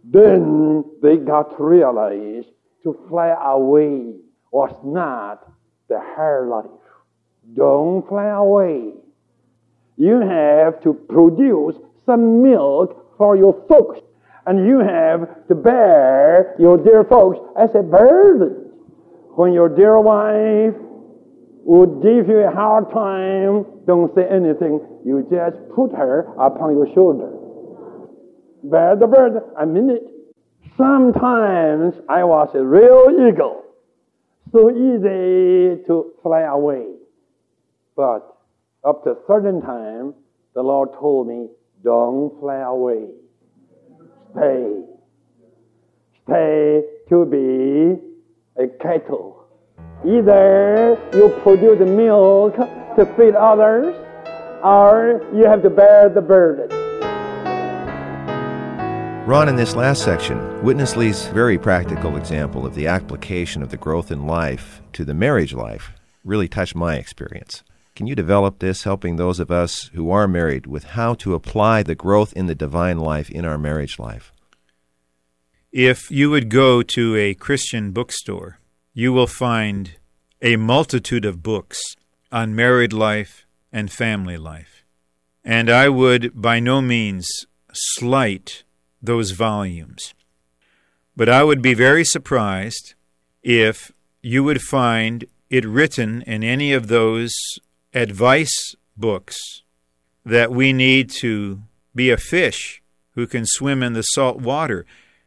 Then 0.04 0.84
they 1.02 1.18
got 1.18 1.58
to 1.58 1.64
realize 1.64 2.46
to 2.84 2.98
fly 3.10 3.36
away 3.42 4.16
was 4.52 4.76
not 4.84 5.50
the 5.90 6.00
higher 6.00 6.48
life. 6.48 6.70
Don't 7.56 8.08
fly 8.08 8.28
away. 8.28 8.94
You 9.98 10.20
have 10.20 10.82
to 10.84 10.94
produce 10.94 11.76
some 12.06 12.44
milk 12.44 13.16
for 13.18 13.36
your 13.38 13.66
folks. 13.70 14.00
And 14.46 14.68
you 14.68 14.80
have 14.80 15.48
to 15.48 15.56
bear 15.56 16.56
your 16.60 16.78
dear 16.78 17.06
folks 17.06 17.40
as 17.58 17.70
a 17.76 17.82
burden. 17.82 18.72
When 19.36 19.54
your 19.54 19.70
dear 19.70 20.00
wife 20.02 20.76
would 21.64 22.04
give 22.04 22.28
you 22.28 22.40
a 22.40 22.52
hard 22.52 22.92
time, 22.92 23.66
don't 23.88 24.14
say 24.14 24.28
anything. 24.30 24.82
You 25.06 25.26
just 25.32 25.58
put 25.74 25.92
her 25.94 26.34
upon 26.38 26.76
your 26.76 26.94
shoulder. 26.94 27.43
Bear 28.64 28.96
the 28.96 29.08
burden. 29.08 29.42
I 29.58 29.66
mean 29.66 29.90
it. 29.90 30.04
Sometimes 30.78 31.96
I 32.10 32.24
was 32.24 32.50
a 32.56 32.64
real 32.64 33.10
eagle. 33.28 33.64
So 34.52 34.72
easy 34.72 35.84
to 35.86 36.14
fly 36.22 36.42
away. 36.42 36.86
But 37.96 38.36
up 38.84 39.04
to 39.04 39.12
a 39.12 39.16
certain 39.28 39.62
time, 39.62 40.14
the 40.56 40.62
Lord 40.62 40.90
told 40.94 41.28
me, 41.28 41.48
don't 41.84 42.40
fly 42.40 42.60
away. 42.60 43.08
Stay. 44.32 44.84
Stay 46.24 46.82
to 47.10 47.26
be 47.26 48.00
a 48.62 48.68
cattle. 48.80 49.46
Either 50.06 50.98
you 51.14 51.30
produce 51.44 51.80
milk 51.80 52.56
to 52.56 53.06
feed 53.18 53.36
others, 53.36 53.96
or 54.64 55.22
you 55.34 55.46
have 55.46 55.62
to 55.64 55.70
bear 55.70 56.10
the 56.10 56.22
burden. 56.22 56.93
Ron, 59.26 59.48
in 59.48 59.56
this 59.56 59.74
last 59.74 60.04
section, 60.04 60.62
witness 60.62 60.98
Lee's 60.98 61.28
very 61.28 61.58
practical 61.58 62.18
example 62.18 62.66
of 62.66 62.76
the 62.76 62.88
application 62.88 63.64
of 63.64 63.70
the 63.70 63.78
growth 63.78 64.12
in 64.12 64.28
life 64.28 64.82
to 64.92 65.06
the 65.06 65.14
marriage 65.14 65.54
life 65.54 65.92
really 66.26 66.50
touched 66.50 66.76
my 66.76 66.98
experience. 66.98 67.64
Can 67.96 68.06
you 68.06 68.16
develop 68.16 68.60
this, 68.60 68.84
helping 68.84 69.16
those 69.16 69.40
of 69.40 69.50
us 69.50 69.90
who 69.94 70.12
are 70.12 70.28
married 70.28 70.68
with 70.68 70.84
how 70.84 71.14
to 71.16 71.36
apply 71.36 71.84
the 71.84 71.96
growth 71.96 72.34
in 72.34 72.48
the 72.48 72.54
divine 72.54 73.00
life 73.00 73.30
in 73.30 73.46
our 73.46 73.58
marriage 73.58 73.98
life? 73.98 74.34
If 75.72 76.12
you 76.12 76.30
would 76.30 76.50
go 76.50 76.84
to 76.84 77.16
a 77.16 77.34
Christian 77.34 77.94
bookstore, 77.94 78.60
you 78.94 79.14
will 79.14 79.28
find 79.28 79.92
a 80.42 80.58
multitude 80.58 81.24
of 81.24 81.42
books 81.42 81.96
on 82.30 82.58
married 82.58 82.92
life 82.92 83.46
and 83.72 83.90
family 83.90 84.36
life. 84.36 84.84
And 85.46 85.70
I 85.70 85.88
would 85.88 86.42
by 86.42 86.60
no 86.60 86.82
means 86.82 87.46
slight 87.72 88.64
those 89.04 89.32
volumes. 89.32 90.14
But 91.16 91.30
I 91.30 91.44
would 91.44 91.62
be 91.62 91.74
very 91.74 92.06
surprised 92.06 92.96
if 93.44 93.92
you 94.22 94.44
would 94.44 94.62
find 94.62 95.26
it 95.50 95.66
written 95.66 96.24
in 96.24 96.44
any 96.44 96.74
of 96.74 96.88
those 96.88 97.34
advice 97.94 98.76
books 98.98 99.38
that 100.26 100.52
we 100.52 100.74
need 100.74 101.12
to 101.22 101.62
be 101.94 102.10
a 102.10 102.18
fish 102.18 102.82
who 103.12 103.28
can 103.28 103.46
swim 103.46 103.84
in 103.84 103.94
the 103.94 104.02
salt 104.02 104.38
water, 104.38 104.86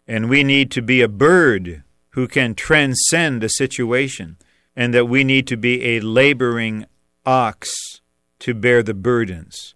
and 0.09 0.29
we 0.29 0.43
need 0.43 0.71
to 0.73 0.83
be 0.83 1.01
a 1.03 1.09
bird 1.09 1.85
who 2.11 2.27
can 2.27 2.55
transcend 2.55 3.41
the 3.41 3.49
situation, 3.49 4.37
and 4.75 4.93
that 4.93 5.05
we 5.05 5.23
need 5.23 5.47
to 5.47 5.57
be 5.57 5.85
a 5.85 6.01
laboring 6.01 6.87
ox 7.25 7.69
to 8.41 8.55
bear 8.55 8.83
the 8.83 8.95
burdens. 8.95 9.76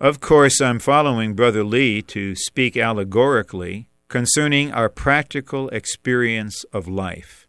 Of 0.00 0.18
course, 0.18 0.60
I'm 0.60 0.80
following 0.80 1.34
Brother 1.34 1.62
Lee 1.62 2.02
to 2.02 2.34
speak 2.34 2.76
allegorically 2.76 3.88
concerning 4.08 4.72
our 4.72 4.88
practical 4.88 5.68
experience 5.68 6.64
of 6.72 6.88
life. 6.88 7.46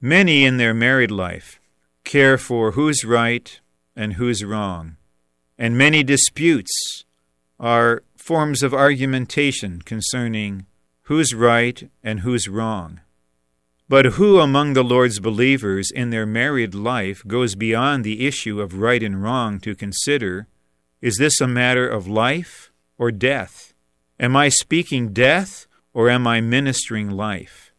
Many 0.00 0.46
in 0.46 0.56
their 0.56 0.72
married 0.72 1.10
life 1.10 1.60
care 2.02 2.38
for 2.38 2.72
who's 2.72 3.04
right 3.04 3.60
and 3.94 4.14
who's 4.14 4.42
wrong. 4.42 4.96
And 5.58 5.76
many 5.76 6.02
disputes 6.02 7.04
are 7.58 8.02
forms 8.16 8.62
of 8.62 8.72
argumentation 8.72 9.82
concerning 9.82 10.64
who's 11.02 11.34
right 11.34 11.90
and 12.02 12.20
who's 12.20 12.48
wrong. 12.48 13.00
But 13.86 14.06
who 14.16 14.40
among 14.40 14.72
the 14.72 14.84
Lord's 14.84 15.20
believers 15.20 15.90
in 15.90 16.08
their 16.08 16.24
married 16.24 16.74
life 16.74 17.22
goes 17.26 17.54
beyond 17.54 18.02
the 18.02 18.26
issue 18.26 18.62
of 18.62 18.78
right 18.78 19.02
and 19.02 19.22
wrong 19.22 19.60
to 19.60 19.74
consider 19.74 20.46
is 21.00 21.16
this 21.16 21.40
a 21.40 21.46
matter 21.46 21.88
of 21.88 22.06
life 22.06 22.70
or 22.98 23.10
death? 23.10 23.72
Am 24.18 24.36
I 24.36 24.48
speaking 24.50 25.12
death 25.12 25.66
or 25.92 26.10
am 26.10 26.26
I 26.26 26.40
ministering 26.40 27.10
life? 27.10 27.72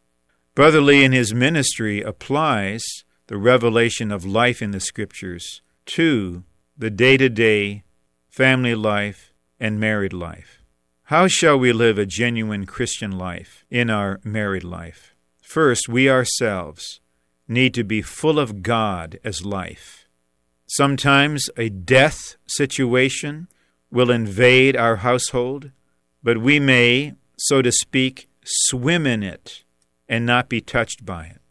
Brother 0.56 0.82
Lee 0.82 1.04
in 1.04 1.12
his 1.12 1.34
ministry 1.34 2.02
applies 2.02 2.84
the 3.28 3.38
revelation 3.38 4.12
of 4.12 4.26
life 4.26 4.62
in 4.62 4.72
the 4.72 4.80
Scriptures 4.80 5.62
to 5.86 6.44
the 6.78 6.90
day 6.90 7.16
to 7.18 7.30
day 7.30 7.84
family 8.30 8.76
life 8.76 9.34
and 9.60 9.80
married 9.80 10.14
life. 10.14 10.64
How 11.04 11.28
shall 11.28 11.60
we 11.60 11.72
live 11.74 11.98
a 11.98 12.06
genuine 12.06 12.66
Christian 12.66 13.12
life 13.12 13.66
in 13.70 13.90
our 13.90 14.20
married 14.24 14.64
life? 14.64 15.14
First, 15.42 15.88
we 15.88 16.10
ourselves 16.10 17.02
need 17.48 17.74
to 17.74 17.84
be 17.84 18.02
full 18.02 18.40
of 18.40 18.64
God 18.64 19.20
as 19.24 19.46
life. 19.46 20.01
Sometimes 20.74 21.50
a 21.58 21.68
death 21.68 22.38
situation 22.48 23.50
will 23.92 24.10
invade 24.10 24.78
our 24.78 24.98
household, 24.98 25.72
but 26.24 26.38
we 26.38 26.62
may, 26.62 27.16
so 27.38 27.62
to 27.62 27.74
speak, 27.74 28.30
swim 28.46 29.06
in 29.06 29.22
it 29.22 29.66
and 30.08 30.26
not 30.26 30.48
be 30.48 30.62
touched 30.62 31.06
by 31.06 31.26
it. 31.26 31.42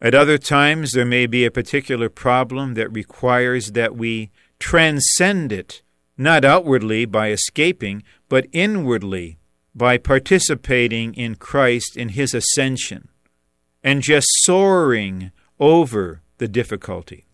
At 0.00 0.16
other 0.16 0.38
times, 0.38 0.90
there 0.90 1.04
may 1.04 1.26
be 1.26 1.44
a 1.44 1.52
particular 1.52 2.08
problem 2.08 2.74
that 2.74 2.92
requires 2.92 3.70
that 3.72 3.94
we 3.94 4.32
transcend 4.58 5.52
it, 5.52 5.82
not 6.16 6.44
outwardly 6.44 7.04
by 7.04 7.30
escaping, 7.30 8.02
but 8.28 8.48
inwardly 8.52 9.38
by 9.72 9.98
participating 9.98 11.14
in 11.14 11.36
Christ 11.36 11.96
in 11.96 12.08
His 12.08 12.34
ascension 12.34 13.08
and 13.84 14.02
just 14.02 14.26
soaring 14.42 15.30
over 15.60 16.22
the 16.38 16.48
difficulty. 16.48 17.27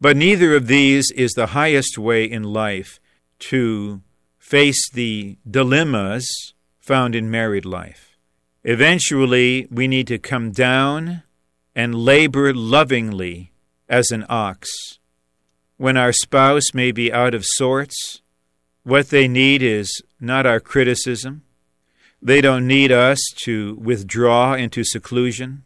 But 0.00 0.16
neither 0.16 0.54
of 0.54 0.66
these 0.66 1.10
is 1.10 1.32
the 1.32 1.48
highest 1.48 1.98
way 1.98 2.24
in 2.24 2.42
life 2.42 2.98
to 3.50 4.00
face 4.38 4.90
the 4.90 5.36
dilemmas 5.48 6.54
found 6.80 7.14
in 7.14 7.30
married 7.30 7.64
life. 7.64 8.16
Eventually, 8.64 9.66
we 9.70 9.86
need 9.86 10.06
to 10.08 10.18
come 10.18 10.52
down 10.52 11.22
and 11.74 11.94
labor 11.94 12.52
lovingly 12.52 13.52
as 13.88 14.10
an 14.10 14.24
ox. 14.28 14.68
When 15.76 15.96
our 15.96 16.12
spouse 16.12 16.74
may 16.74 16.92
be 16.92 17.12
out 17.12 17.34
of 17.34 17.44
sorts, 17.44 18.20
what 18.82 19.08
they 19.08 19.28
need 19.28 19.62
is 19.62 20.02
not 20.18 20.46
our 20.46 20.60
criticism. 20.60 21.42
They 22.20 22.40
don't 22.40 22.66
need 22.66 22.92
us 22.92 23.18
to 23.44 23.76
withdraw 23.76 24.54
into 24.54 24.84
seclusion. 24.84 25.64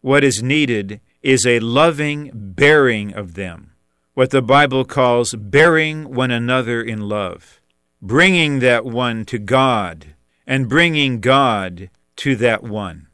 What 0.00 0.24
is 0.24 0.42
needed 0.42 1.00
is 1.22 1.44
a 1.44 1.60
loving 1.60 2.30
bearing 2.32 3.12
of 3.12 3.34
them, 3.34 3.69
what 4.20 4.28
the 4.28 4.42
Bible 4.42 4.84
calls 4.84 5.34
bearing 5.34 6.14
one 6.14 6.30
another 6.30 6.82
in 6.82 7.00
love, 7.00 7.58
bringing 8.02 8.58
that 8.58 8.84
one 8.84 9.24
to 9.24 9.38
God 9.38 10.08
and 10.46 10.68
bringing 10.68 11.20
God 11.20 11.88
to 12.16 12.36
that 12.36 12.62
one. 12.62 13.06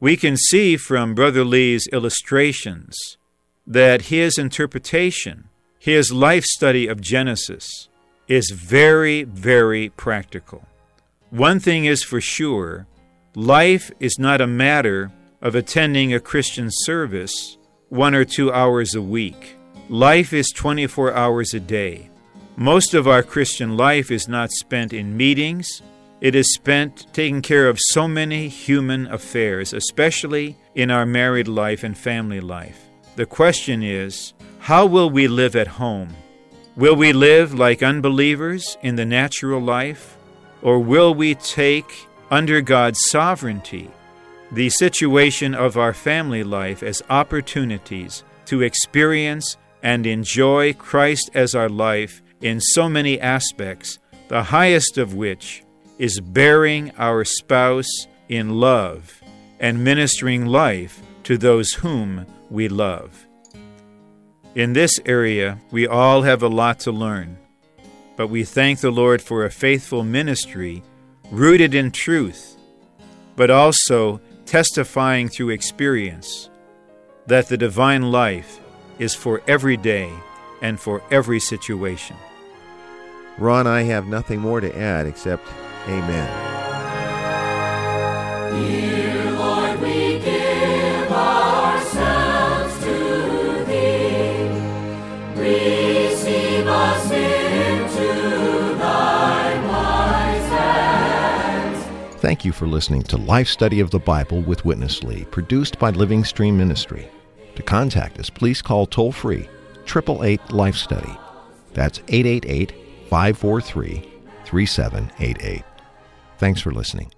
We 0.00 0.16
can 0.16 0.38
see 0.38 0.78
from 0.78 1.14
Brother 1.14 1.44
Lee's 1.44 1.86
illustrations 1.92 3.18
that 3.66 4.06
his 4.06 4.38
interpretation, 4.38 5.50
his 5.78 6.10
life 6.10 6.44
study 6.44 6.86
of 6.86 7.02
Genesis, 7.02 7.90
is 8.26 8.50
very, 8.50 9.24
very 9.24 9.90
practical. 9.90 10.66
One 11.28 11.60
thing 11.60 11.84
is 11.84 12.02
for 12.02 12.22
sure 12.22 12.86
life 13.34 13.90
is 14.00 14.18
not 14.18 14.40
a 14.40 14.46
matter 14.46 15.12
of 15.42 15.54
attending 15.54 16.14
a 16.14 16.18
Christian 16.18 16.68
service 16.70 17.58
one 17.90 18.14
or 18.14 18.24
two 18.24 18.50
hours 18.50 18.94
a 18.94 19.02
week. 19.02 19.58
Life 19.90 20.32
is 20.32 20.50
24 20.54 21.14
hours 21.14 21.52
a 21.52 21.60
day. 21.60 22.08
Most 22.56 22.94
of 22.94 23.06
our 23.06 23.22
Christian 23.22 23.76
life 23.76 24.10
is 24.10 24.28
not 24.28 24.50
spent 24.52 24.92
in 24.92 25.16
meetings 25.16 25.82
it 26.20 26.34
is 26.34 26.52
spent 26.52 27.06
taking 27.14 27.40
care 27.40 27.66
of 27.66 27.78
so 27.80 28.06
many 28.06 28.48
human 28.48 29.06
affairs, 29.06 29.72
especially 29.72 30.56
in 30.74 30.90
our 30.90 31.06
married 31.06 31.48
life 31.48 31.82
and 31.82 31.96
family 31.96 32.40
life. 32.40 32.88
The 33.16 33.24
question 33.24 33.82
is 33.82 34.34
how 34.58 34.84
will 34.84 35.08
we 35.08 35.28
live 35.28 35.56
at 35.56 35.66
home? 35.66 36.14
Will 36.76 36.94
we 36.94 37.14
live 37.14 37.54
like 37.54 37.82
unbelievers 37.82 38.76
in 38.82 38.96
the 38.96 39.06
natural 39.06 39.60
life? 39.60 40.18
Or 40.62 40.78
will 40.78 41.14
we 41.14 41.34
take, 41.34 42.06
under 42.30 42.60
God's 42.60 43.00
sovereignty, 43.08 43.90
the 44.52 44.68
situation 44.68 45.54
of 45.54 45.78
our 45.78 45.94
family 45.94 46.44
life 46.44 46.82
as 46.82 47.02
opportunities 47.08 48.24
to 48.44 48.60
experience 48.60 49.56
and 49.82 50.06
enjoy 50.06 50.72
Christ 50.74 51.30
as 51.34 51.54
our 51.54 51.68
life 51.68 52.22
in 52.40 52.60
so 52.60 52.88
many 52.88 53.20
aspects, 53.20 53.98
the 54.28 54.44
highest 54.44 54.98
of 54.98 55.14
which 55.14 55.62
is 55.98 56.20
bearing 56.20 56.92
our 56.96 57.24
spouse 57.24 58.06
in 58.28 58.60
love 58.60 59.20
and 59.58 59.84
ministering 59.84 60.46
life 60.46 61.02
to 61.24 61.36
those 61.36 61.72
whom 61.74 62.26
we 62.48 62.68
love. 62.68 63.26
In 64.54 64.72
this 64.72 64.98
area, 65.04 65.60
we 65.70 65.86
all 65.86 66.22
have 66.22 66.42
a 66.42 66.48
lot 66.48 66.80
to 66.80 66.90
learn, 66.90 67.38
but 68.16 68.28
we 68.28 68.44
thank 68.44 68.80
the 68.80 68.90
Lord 68.90 69.22
for 69.22 69.44
a 69.44 69.50
faithful 69.50 70.02
ministry 70.02 70.82
rooted 71.30 71.74
in 71.74 71.90
truth, 71.90 72.56
but 73.36 73.50
also 73.50 74.20
testifying 74.46 75.28
through 75.28 75.50
experience 75.50 76.50
that 77.26 77.48
the 77.48 77.56
divine 77.56 78.10
life 78.10 78.58
is 79.00 79.14
for 79.14 79.42
every 79.48 79.76
day 79.76 80.12
and 80.62 80.78
for 80.78 81.02
every 81.10 81.40
situation. 81.40 82.16
Ron, 83.38 83.66
I 83.66 83.82
have 83.82 84.06
nothing 84.06 84.38
more 84.38 84.60
to 84.60 84.78
add 84.78 85.06
except 85.06 85.48
Amen. 85.88 86.28
Dear 88.52 89.30
Lord, 89.32 89.80
we 89.80 90.18
give 90.18 91.10
ourselves 91.10 92.78
to 92.84 93.64
Thee. 93.64 94.48
Receive 95.34 96.66
us 96.66 97.10
into 97.10 98.74
Thy 98.76 99.66
wise 99.66 100.48
hands. 100.50 102.20
Thank 102.20 102.44
you 102.44 102.52
for 102.52 102.66
listening 102.66 103.02
to 103.04 103.16
Life 103.16 103.48
Study 103.48 103.80
of 103.80 103.90
the 103.90 103.98
Bible 103.98 104.42
with 104.42 104.66
Witness 104.66 105.02
Lee, 105.02 105.24
produced 105.24 105.78
by 105.78 105.88
Living 105.90 106.24
Stream 106.24 106.58
Ministry. 106.58 107.08
To 107.60 107.66
contact 107.66 108.18
us, 108.18 108.30
please 108.30 108.62
call 108.62 108.86
toll 108.86 109.12
free 109.12 109.46
888 109.84 110.50
Life 110.50 110.76
Study. 110.76 111.14
That's 111.74 111.98
888 112.08 112.72
543 113.10 114.02
3788. 114.46 115.62
Thanks 116.38 116.62
for 116.62 116.70
listening. 116.70 117.08